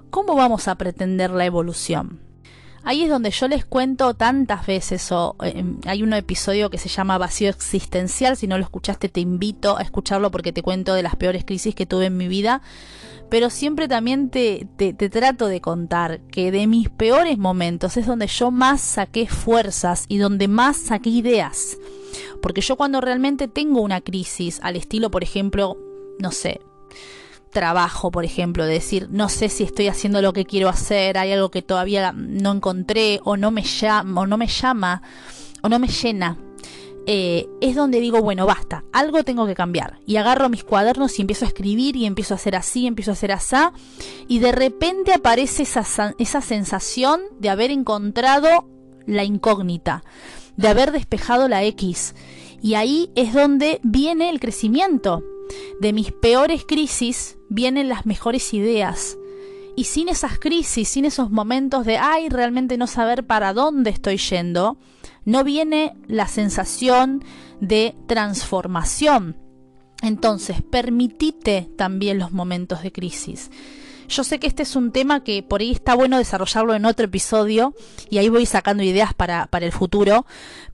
¿cómo 0.09 0.35
vamos 0.35 0.69
a 0.69 0.75
pretender 0.75 1.31
la 1.31 1.45
evolución? 1.45 2.28
Ahí 2.83 3.03
es 3.03 3.09
donde 3.09 3.31
yo 3.31 3.47
les 3.47 3.65
cuento 3.65 4.13
tantas 4.13 4.65
veces, 4.65 5.11
o 5.11 5.35
eh, 5.43 5.63
hay 5.85 6.01
un 6.01 6.13
episodio 6.13 6.69
que 6.69 6.77
se 6.77 6.89
llama 6.89 7.17
Vacío 7.17 7.49
Existencial, 7.49 8.37
si 8.37 8.47
no 8.47 8.57
lo 8.57 8.63
escuchaste 8.63 9.09
te 9.09 9.19
invito 9.19 9.77
a 9.77 9.81
escucharlo 9.81 10.31
porque 10.31 10.53
te 10.53 10.63
cuento 10.63 10.93
de 10.93 11.03
las 11.03 11.15
peores 11.15 11.45
crisis 11.45 11.75
que 11.75 11.85
tuve 11.85 12.05
en 12.05 12.17
mi 12.17 12.27
vida, 12.27 12.61
pero 13.29 13.49
siempre 13.49 13.87
también 13.87 14.29
te, 14.29 14.67
te, 14.77 14.93
te 14.93 15.09
trato 15.09 15.47
de 15.47 15.61
contar 15.61 16.21
que 16.31 16.51
de 16.51 16.67
mis 16.67 16.89
peores 16.89 17.37
momentos 17.37 17.97
es 17.97 18.07
donde 18.07 18.27
yo 18.27 18.49
más 18.49 18.81
saqué 18.81 19.27
fuerzas 19.27 20.05
y 20.07 20.17
donde 20.17 20.47
más 20.47 20.77
saqué 20.77 21.09
ideas. 21.09 21.77
Porque 22.41 22.61
yo 22.61 22.75
cuando 22.75 23.01
realmente 23.01 23.47
tengo 23.47 23.81
una 23.81 24.01
crisis, 24.01 24.59
al 24.63 24.75
estilo, 24.75 25.11
por 25.11 25.23
ejemplo, 25.23 25.77
no 26.17 26.31
sé, 26.31 26.61
trabajo, 27.49 28.11
por 28.11 28.25
ejemplo, 28.25 28.65
decir, 28.65 29.07
no 29.11 29.29
sé 29.29 29.49
si 29.49 29.63
estoy 29.63 29.87
haciendo 29.87 30.21
lo 30.21 30.33
que 30.33 30.45
quiero 30.45 30.69
hacer, 30.69 31.17
hay 31.17 31.31
algo 31.31 31.49
que 31.49 31.61
todavía 31.61 32.11
no 32.13 32.51
encontré 32.51 33.19
o 33.23 33.37
no 33.37 33.51
me 33.51 33.63
llama 33.63 34.21
o 34.21 34.27
no 34.27 34.37
me 34.37 34.47
llama 34.47 35.01
o 35.61 35.69
no 35.69 35.79
me 35.79 35.87
llena. 35.87 36.37
Eh, 37.11 37.47
es 37.59 37.75
donde 37.75 37.99
digo, 37.99 38.21
bueno, 38.21 38.45
basta, 38.45 38.83
algo 38.93 39.23
tengo 39.23 39.47
que 39.47 39.55
cambiar. 39.55 39.99
Y 40.05 40.17
agarro 40.17 40.47
mis 40.47 40.63
cuadernos 40.63 41.17
y 41.17 41.21
empiezo 41.21 41.45
a 41.45 41.47
escribir 41.47 41.95
y 41.95 42.05
empiezo 42.05 42.35
a 42.35 42.37
hacer 42.37 42.55
así, 42.55 42.85
empiezo 42.85 43.11
a 43.11 43.13
hacer 43.13 43.31
así. 43.31 43.55
Y 44.27 44.39
de 44.39 44.51
repente 44.51 45.13
aparece 45.13 45.63
esa, 45.63 46.13
esa 46.19 46.41
sensación 46.41 47.21
de 47.39 47.49
haber 47.49 47.71
encontrado 47.71 48.67
la 49.07 49.23
incógnita, 49.23 50.03
de 50.55 50.67
haber 50.67 50.91
despejado 50.91 51.47
la 51.47 51.63
X. 51.63 52.13
Y 52.61 52.75
ahí 52.75 53.09
es 53.15 53.33
donde 53.33 53.79
viene 53.81 54.29
el 54.29 54.39
crecimiento 54.39 55.23
de 55.79 55.93
mis 55.93 56.11
peores 56.11 56.65
crisis 56.65 57.37
vienen 57.49 57.89
las 57.89 58.05
mejores 58.05 58.53
ideas. 58.53 59.17
Y 59.75 59.85
sin 59.85 60.09
esas 60.09 60.39
crisis, 60.39 60.89
sin 60.89 61.05
esos 61.05 61.31
momentos 61.31 61.85
de, 61.85 61.97
ay, 61.97 62.29
realmente 62.29 62.77
no 62.77 62.87
saber 62.87 63.25
para 63.25 63.53
dónde 63.53 63.89
estoy 63.91 64.17
yendo, 64.17 64.77
no 65.25 65.43
viene 65.43 65.95
la 66.07 66.27
sensación 66.27 67.23
de 67.61 67.95
transformación. 68.07 69.37
Entonces, 70.01 70.61
permitite 70.61 71.69
también 71.77 72.19
los 72.19 72.31
momentos 72.31 72.83
de 72.83 72.91
crisis. 72.91 73.51
Yo 74.09 74.23
sé 74.23 74.39
que 74.39 74.47
este 74.47 74.63
es 74.63 74.75
un 74.75 74.91
tema 74.91 75.23
que 75.23 75.43
por 75.43 75.61
ahí 75.61 75.71
está 75.71 75.93
bueno 75.93 76.17
desarrollarlo 76.17 76.73
en 76.73 76.85
otro 76.85 77.05
episodio 77.05 77.75
y 78.09 78.17
ahí 78.17 78.27
voy 78.27 78.47
sacando 78.47 78.81
ideas 78.81 79.13
para, 79.13 79.45
para 79.45 79.67
el 79.67 79.71
futuro, 79.71 80.25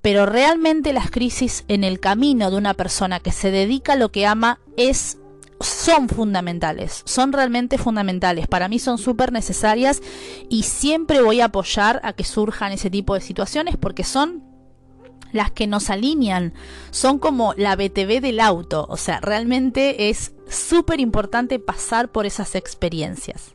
pero 0.01 0.25
realmente 0.25 0.93
las 0.93 1.12
crisis 1.12 1.65
en 1.67 1.83
el 1.83 1.99
camino 1.99 2.49
de 2.49 2.55
una 2.55 2.73
persona 2.73 3.19
que 3.19 3.33
se 3.33 3.51
dedica 3.51 3.93
a 3.93 3.97
lo 3.97 4.09
que 4.09 4.25
ama 4.25 4.59
es 4.77 5.17
son 5.59 6.07
fundamentales, 6.07 7.01
son 7.05 7.33
realmente 7.33 7.77
fundamentales. 7.77 8.47
Para 8.47 8.69
mí 8.69 8.79
son 8.79 8.97
súper 8.97 9.33
necesarias 9.33 10.01
y 10.49 10.63
siempre 10.63 11.21
voy 11.21 11.41
a 11.41 11.45
apoyar 11.45 11.99
a 12.03 12.13
que 12.13 12.23
surjan 12.23 12.71
ese 12.71 12.89
tipo 12.89 13.15
de 13.15 13.21
situaciones 13.21 13.75
porque 13.77 14.05
son 14.05 14.43
las 15.35 15.51
que 15.51 15.67
nos 15.67 15.89
alinean, 15.89 16.53
son 16.91 17.19
como 17.19 17.53
la 17.55 17.75
BTV 17.75 18.21
del 18.21 18.39
auto, 18.39 18.85
o 18.89 18.97
sea, 18.97 19.19
realmente 19.21 20.09
es 20.09 20.33
súper 20.49 20.99
importante 20.99 21.59
pasar 21.59 22.11
por 22.11 22.25
esas 22.25 22.55
experiencias. 22.55 23.53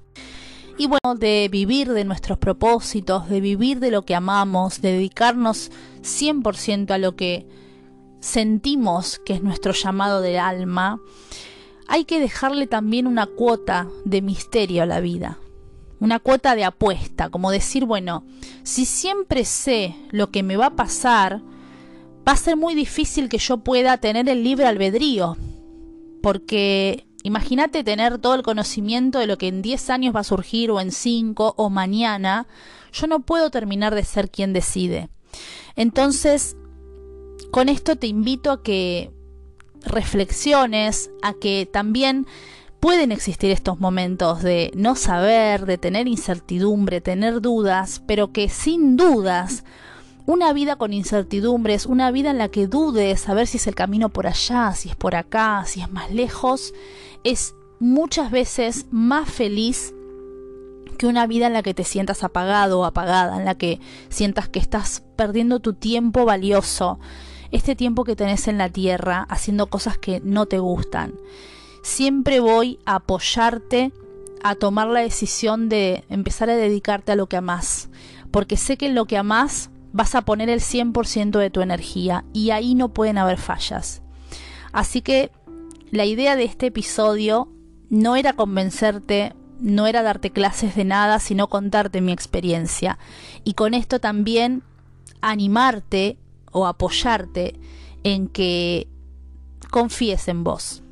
Y 0.79 0.87
bueno, 0.87 1.19
de 1.19 1.49
vivir 1.51 1.93
de 1.93 2.05
nuestros 2.05 2.39
propósitos, 2.39 3.29
de 3.29 3.41
vivir 3.41 3.81
de 3.81 3.91
lo 3.91 4.03
que 4.03 4.15
amamos, 4.15 4.81
de 4.81 4.93
dedicarnos 4.93 5.71
100% 6.03 6.91
a 6.93 6.99
lo 6.99 7.17
que 7.17 7.47
sentimos 8.21 9.19
que 9.19 9.35
es 9.35 9.43
nuestro 9.43 9.73
llamado 9.73 10.21
del 10.21 10.39
alma, 10.39 11.01
hay 11.87 12.05
que 12.05 12.21
dejarle 12.21 12.67
también 12.67 13.07
una 13.07 13.27
cuota 13.27 13.89
de 14.05 14.23
misterio 14.23 14.83
a 14.83 14.87
la 14.87 15.01
vida, 15.01 15.39
una 15.99 16.19
cuota 16.19 16.55
de 16.55 16.65
apuesta, 16.65 17.31
como 17.31 17.51
decir, 17.51 17.85
bueno, 17.85 18.25
si 18.63 18.85
siempre 18.85 19.45
sé 19.45 19.97
lo 20.11 20.31
que 20.31 20.43
me 20.43 20.57
va 20.57 20.67
a 20.67 20.77
pasar, 20.77 21.43
va 22.31 22.35
a 22.35 22.37
ser 22.37 22.57
muy 22.57 22.77
difícil 22.77 23.29
que 23.29 23.39
yo 23.39 23.57
pueda 23.57 23.97
tener 23.97 24.29
el 24.29 24.45
libre 24.45 24.65
albedrío, 24.65 25.37
porque 26.23 27.09
imagínate 27.25 27.83
tener 27.83 28.19
todo 28.19 28.37
el 28.37 28.45
conocimiento 28.45 29.19
de 29.19 29.27
lo 29.27 29.37
que 29.37 29.49
en 29.49 29.63
10 29.63 29.91
años 29.91 30.15
va 30.15 30.21
a 30.21 30.25
surgir 30.25 30.71
o 30.71 30.81
en 30.81 30.93
5 30.93 31.55
o 31.57 31.71
mañana, 31.71 32.47
yo 32.93 33.09
no 33.09 33.19
puedo 33.19 33.51
terminar 33.51 33.97
de 33.97 34.05
ser 34.05 34.31
quien 34.31 34.53
decide. 34.53 35.09
Entonces, 35.75 36.57
con 37.51 37.69
esto 37.69 37.97
te 37.97 38.07
invito 38.07 38.53
a 38.53 38.63
que 38.63 39.11
reflexiones, 39.83 41.11
a 41.23 41.35
que 41.35 41.69
también 41.73 42.29
pueden 42.79 43.11
existir 43.11 43.51
estos 43.51 43.81
momentos 43.81 44.41
de 44.41 44.71
no 44.77 44.95
saber, 44.95 45.67
de 45.67 45.79
tener 45.79 46.07
incertidumbre, 46.07 47.01
tener 47.01 47.41
dudas, 47.41 48.05
pero 48.07 48.31
que 48.31 48.49
sin 48.49 48.97
dudas 48.97 49.65
una 50.31 50.53
vida 50.53 50.77
con 50.77 50.93
incertidumbres, 50.93 51.87
una 51.87 52.13
vida 52.13 52.31
en 52.31 52.39
la 52.39 52.49
que 52.49 52.69
dudes 52.69 53.29
a 53.29 53.35
ver 53.35 53.49
si 53.49 53.57
es 53.57 53.67
el 53.67 53.75
camino 53.75 54.11
por 54.11 54.29
allá, 54.29 54.73
si 54.75 54.89
es 54.89 54.95
por 54.95 55.17
acá, 55.17 55.65
si 55.67 55.81
es 55.81 55.91
más 55.91 56.13
lejos, 56.13 56.73
es 57.25 57.57
muchas 57.81 58.31
veces 58.31 58.87
más 58.93 59.29
feliz 59.29 59.93
que 60.99 61.09
una 61.09 61.27
vida 61.27 61.49
en 61.49 61.53
la 61.53 61.65
que 61.65 61.75
te 61.75 61.83
sientas 61.83 62.23
apagado 62.23 62.79
o 62.79 62.85
apagada, 62.85 63.39
en 63.39 63.45
la 63.45 63.57
que 63.57 63.81
sientas 64.09 64.49
que 64.49 64.61
estás 64.61 65.03
perdiendo 65.17 65.59
tu 65.59 65.73
tiempo 65.73 66.25
valioso, 66.25 67.01
este 67.51 67.75
tiempo 67.75 68.05
que 68.05 68.15
tenés 68.15 68.47
en 68.47 68.59
la 68.59 68.69
tierra 68.69 69.27
haciendo 69.31 69.67
cosas 69.67 69.99
que 69.99 70.21
no 70.21 70.47
te 70.47 70.61
gustan. 70.61 71.15
Siempre 71.83 72.39
voy 72.39 72.79
a 72.85 72.97
apoyarte 72.97 73.93
a 74.45 74.55
tomar 74.55 74.87
la 74.89 75.01
decisión 75.01 75.69
de 75.69 76.05
empezar 76.09 76.51
a 76.51 76.57
dedicarte 76.57 77.11
a 77.11 77.17
lo 77.17 77.27
que 77.27 77.37
amás, 77.37 77.89
porque 78.31 78.57
sé 78.57 78.77
que 78.77 78.87
en 78.87 78.95
lo 78.95 79.07
que 79.07 79.17
amás 79.17 79.71
vas 79.93 80.15
a 80.15 80.23
poner 80.23 80.49
el 80.49 80.61
100% 80.61 81.39
de 81.39 81.51
tu 81.51 81.61
energía 81.61 82.25
y 82.33 82.51
ahí 82.51 82.75
no 82.75 82.91
pueden 82.91 83.19
haber 83.19 83.39
fallas. 83.39 84.03
Así 84.73 85.03
que 85.03 85.31
la 85.91 86.05
idea 86.05 86.37
de 86.37 86.45
este 86.45 86.67
episodio 86.67 87.49
no 87.89 88.17
era 88.17 88.33
convencerte, 88.33 89.35
no 89.61 89.87
era 89.87 90.03
darte 90.03 90.31
clases 90.31 90.77
de 90.77 90.85
nada, 90.85 91.19
sino 91.19 91.49
contarte 91.49 92.01
mi 92.01 92.13
experiencia. 92.13 92.99
Y 93.45 93.55
con 93.55 93.75
esto 93.75 93.99
también 93.99 94.63
animarte 95.21 96.19
o 96.53 96.67
apoyarte 96.67 97.59
en 98.05 98.29
que 98.29 98.89
confíes 99.71 100.29
en 100.29 100.45
vos. 100.45 100.83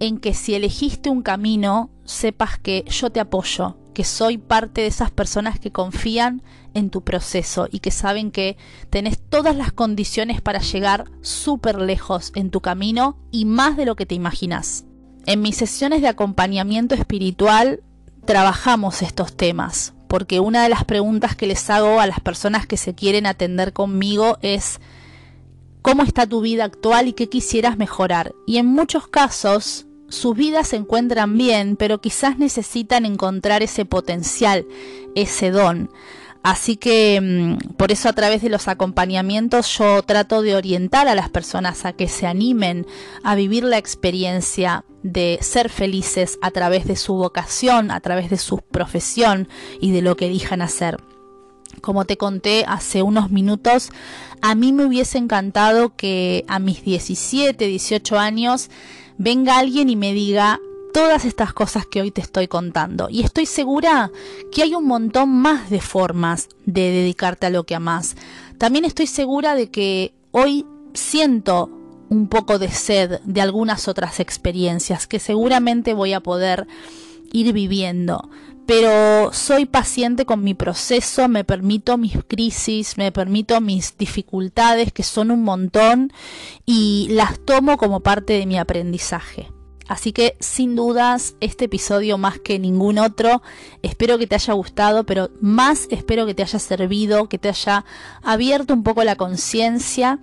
En 0.00 0.18
que 0.18 0.32
si 0.32 0.54
elegiste 0.54 1.10
un 1.10 1.22
camino, 1.22 1.90
sepas 2.04 2.58
que 2.58 2.84
yo 2.88 3.10
te 3.10 3.20
apoyo, 3.20 3.76
que 3.98 4.04
soy 4.04 4.38
parte 4.38 4.82
de 4.82 4.86
esas 4.86 5.10
personas 5.10 5.58
que 5.58 5.72
confían 5.72 6.40
en 6.72 6.88
tu 6.88 7.02
proceso 7.02 7.66
y 7.68 7.80
que 7.80 7.90
saben 7.90 8.30
que 8.30 8.56
tenés 8.90 9.18
todas 9.18 9.56
las 9.56 9.72
condiciones 9.72 10.40
para 10.40 10.60
llegar 10.60 11.06
súper 11.20 11.80
lejos 11.80 12.30
en 12.36 12.50
tu 12.50 12.60
camino 12.60 13.18
y 13.32 13.44
más 13.44 13.76
de 13.76 13.86
lo 13.86 13.96
que 13.96 14.06
te 14.06 14.14
imaginas. 14.14 14.84
En 15.26 15.42
mis 15.42 15.56
sesiones 15.56 16.00
de 16.00 16.06
acompañamiento 16.06 16.94
espiritual 16.94 17.82
trabajamos 18.24 19.02
estos 19.02 19.36
temas, 19.36 19.94
porque 20.06 20.38
una 20.38 20.62
de 20.62 20.68
las 20.68 20.84
preguntas 20.84 21.34
que 21.34 21.48
les 21.48 21.68
hago 21.68 21.98
a 21.98 22.06
las 22.06 22.20
personas 22.20 22.68
que 22.68 22.76
se 22.76 22.94
quieren 22.94 23.26
atender 23.26 23.72
conmigo 23.72 24.38
es 24.42 24.78
¿cómo 25.82 26.04
está 26.04 26.24
tu 26.24 26.40
vida 26.40 26.62
actual 26.62 27.08
y 27.08 27.14
qué 27.14 27.28
quisieras 27.28 27.76
mejorar? 27.76 28.32
Y 28.46 28.58
en 28.58 28.66
muchos 28.66 29.08
casos 29.08 29.87
sus 30.08 30.36
vidas 30.36 30.68
se 30.68 30.76
encuentran 30.76 31.36
bien, 31.36 31.76
pero 31.76 32.00
quizás 32.00 32.38
necesitan 32.38 33.04
encontrar 33.04 33.62
ese 33.62 33.84
potencial, 33.84 34.66
ese 35.14 35.50
don. 35.50 35.90
Así 36.42 36.76
que 36.76 37.20
mm, 37.20 37.74
por 37.74 37.92
eso 37.92 38.08
a 38.08 38.12
través 38.12 38.42
de 38.42 38.48
los 38.48 38.68
acompañamientos 38.68 39.76
yo 39.76 40.02
trato 40.02 40.40
de 40.42 40.54
orientar 40.56 41.08
a 41.08 41.14
las 41.14 41.28
personas 41.28 41.84
a 41.84 41.92
que 41.92 42.08
se 42.08 42.26
animen 42.26 42.86
a 43.22 43.34
vivir 43.34 43.64
la 43.64 43.76
experiencia 43.76 44.84
de 45.02 45.38
ser 45.42 45.68
felices 45.68 46.38
a 46.40 46.50
través 46.50 46.86
de 46.86 46.96
su 46.96 47.14
vocación, 47.14 47.90
a 47.90 48.00
través 48.00 48.30
de 48.30 48.38
su 48.38 48.58
profesión 48.58 49.48
y 49.80 49.92
de 49.92 50.02
lo 50.02 50.16
que 50.16 50.26
elijan 50.26 50.62
hacer. 50.62 50.98
Como 51.80 52.04
te 52.04 52.16
conté 52.16 52.64
hace 52.66 53.02
unos 53.02 53.30
minutos, 53.30 53.90
a 54.40 54.54
mí 54.54 54.72
me 54.72 54.84
hubiese 54.84 55.18
encantado 55.18 55.94
que 55.96 56.44
a 56.48 56.58
mis 56.58 56.84
17, 56.84 57.66
18 57.66 58.18
años 58.18 58.70
venga 59.18 59.58
alguien 59.58 59.90
y 59.90 59.96
me 59.96 60.14
diga, 60.14 60.60
todas 60.92 61.24
estas 61.24 61.52
cosas 61.52 61.86
que 61.86 62.00
hoy 62.00 62.10
te 62.10 62.20
estoy 62.20 62.48
contando. 62.48 63.08
Y 63.10 63.22
estoy 63.22 63.46
segura 63.46 64.10
que 64.52 64.62
hay 64.62 64.74
un 64.74 64.86
montón 64.86 65.28
más 65.28 65.70
de 65.70 65.80
formas 65.80 66.48
de 66.64 66.90
dedicarte 66.90 67.46
a 67.46 67.50
lo 67.50 67.64
que 67.64 67.74
amas. 67.74 68.16
También 68.58 68.84
estoy 68.84 69.06
segura 69.06 69.54
de 69.54 69.70
que 69.70 70.14
hoy 70.30 70.66
siento 70.94 71.70
un 72.08 72.28
poco 72.28 72.58
de 72.58 72.68
sed 72.68 73.20
de 73.24 73.40
algunas 73.40 73.86
otras 73.86 74.18
experiencias 74.18 75.06
que 75.06 75.18
seguramente 75.18 75.92
voy 75.94 76.14
a 76.14 76.20
poder 76.20 76.66
ir 77.32 77.52
viviendo. 77.52 78.30
Pero 78.68 79.32
soy 79.32 79.64
paciente 79.64 80.26
con 80.26 80.44
mi 80.44 80.52
proceso, 80.52 81.26
me 81.26 81.42
permito 81.42 81.96
mis 81.96 82.18
crisis, 82.28 82.98
me 82.98 83.10
permito 83.10 83.58
mis 83.62 83.96
dificultades, 83.96 84.92
que 84.92 85.04
son 85.04 85.30
un 85.30 85.42
montón, 85.42 86.12
y 86.66 87.08
las 87.12 87.40
tomo 87.40 87.78
como 87.78 88.00
parte 88.00 88.34
de 88.34 88.44
mi 88.44 88.58
aprendizaje. 88.58 89.48
Así 89.88 90.12
que 90.12 90.36
sin 90.38 90.76
dudas 90.76 91.34
este 91.40 91.64
episodio 91.64 92.18
más 92.18 92.38
que 92.38 92.58
ningún 92.58 92.98
otro, 92.98 93.42
espero 93.82 94.18
que 94.18 94.26
te 94.26 94.34
haya 94.34 94.52
gustado, 94.52 95.04
pero 95.04 95.30
más 95.40 95.88
espero 95.90 96.26
que 96.26 96.34
te 96.34 96.42
haya 96.42 96.58
servido, 96.58 97.28
que 97.28 97.38
te 97.38 97.48
haya 97.48 97.86
abierto 98.22 98.74
un 98.74 98.82
poco 98.82 99.02
la 99.02 99.16
conciencia 99.16 100.20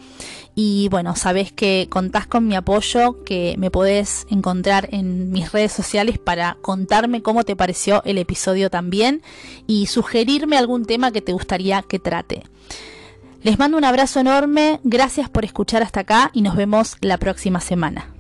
y 0.54 0.88
bueno, 0.90 1.16
sabes 1.16 1.52
que 1.52 1.88
contás 1.90 2.28
con 2.28 2.48
mi 2.48 2.56
apoyo, 2.56 3.24
que 3.26 3.56
me 3.58 3.72
podés 3.72 4.26
encontrar 4.30 4.88
en 4.92 5.32
mis 5.32 5.52
redes 5.52 5.74
sociales 5.74 6.18
para 6.18 6.58
contarme 6.62 7.22
cómo 7.22 7.44
te 7.44 7.56
pareció 7.56 8.04
el 8.06 8.20
episodio 8.20 8.70
también 8.70 9.22
y 9.68 9.88
sugerirme 9.88 10.58
algún 10.58 10.86
tema 10.86 11.12
que 11.12 11.22
te 11.22 11.34
gustaría 11.34 11.82
que 11.82 12.00
trate. 12.00 12.44
Les 13.42 13.60
mando 13.60 13.78
un 13.78 13.84
abrazo 13.84 14.20
enorme, 14.20 14.80
gracias 14.84 15.30
por 15.30 15.44
escuchar 15.44 15.84
hasta 15.84 16.02
acá 16.02 16.32
y 16.34 16.42
nos 16.42 16.56
vemos 16.56 16.96
la 17.02 17.18
próxima 17.18 17.60
semana. 17.60 18.15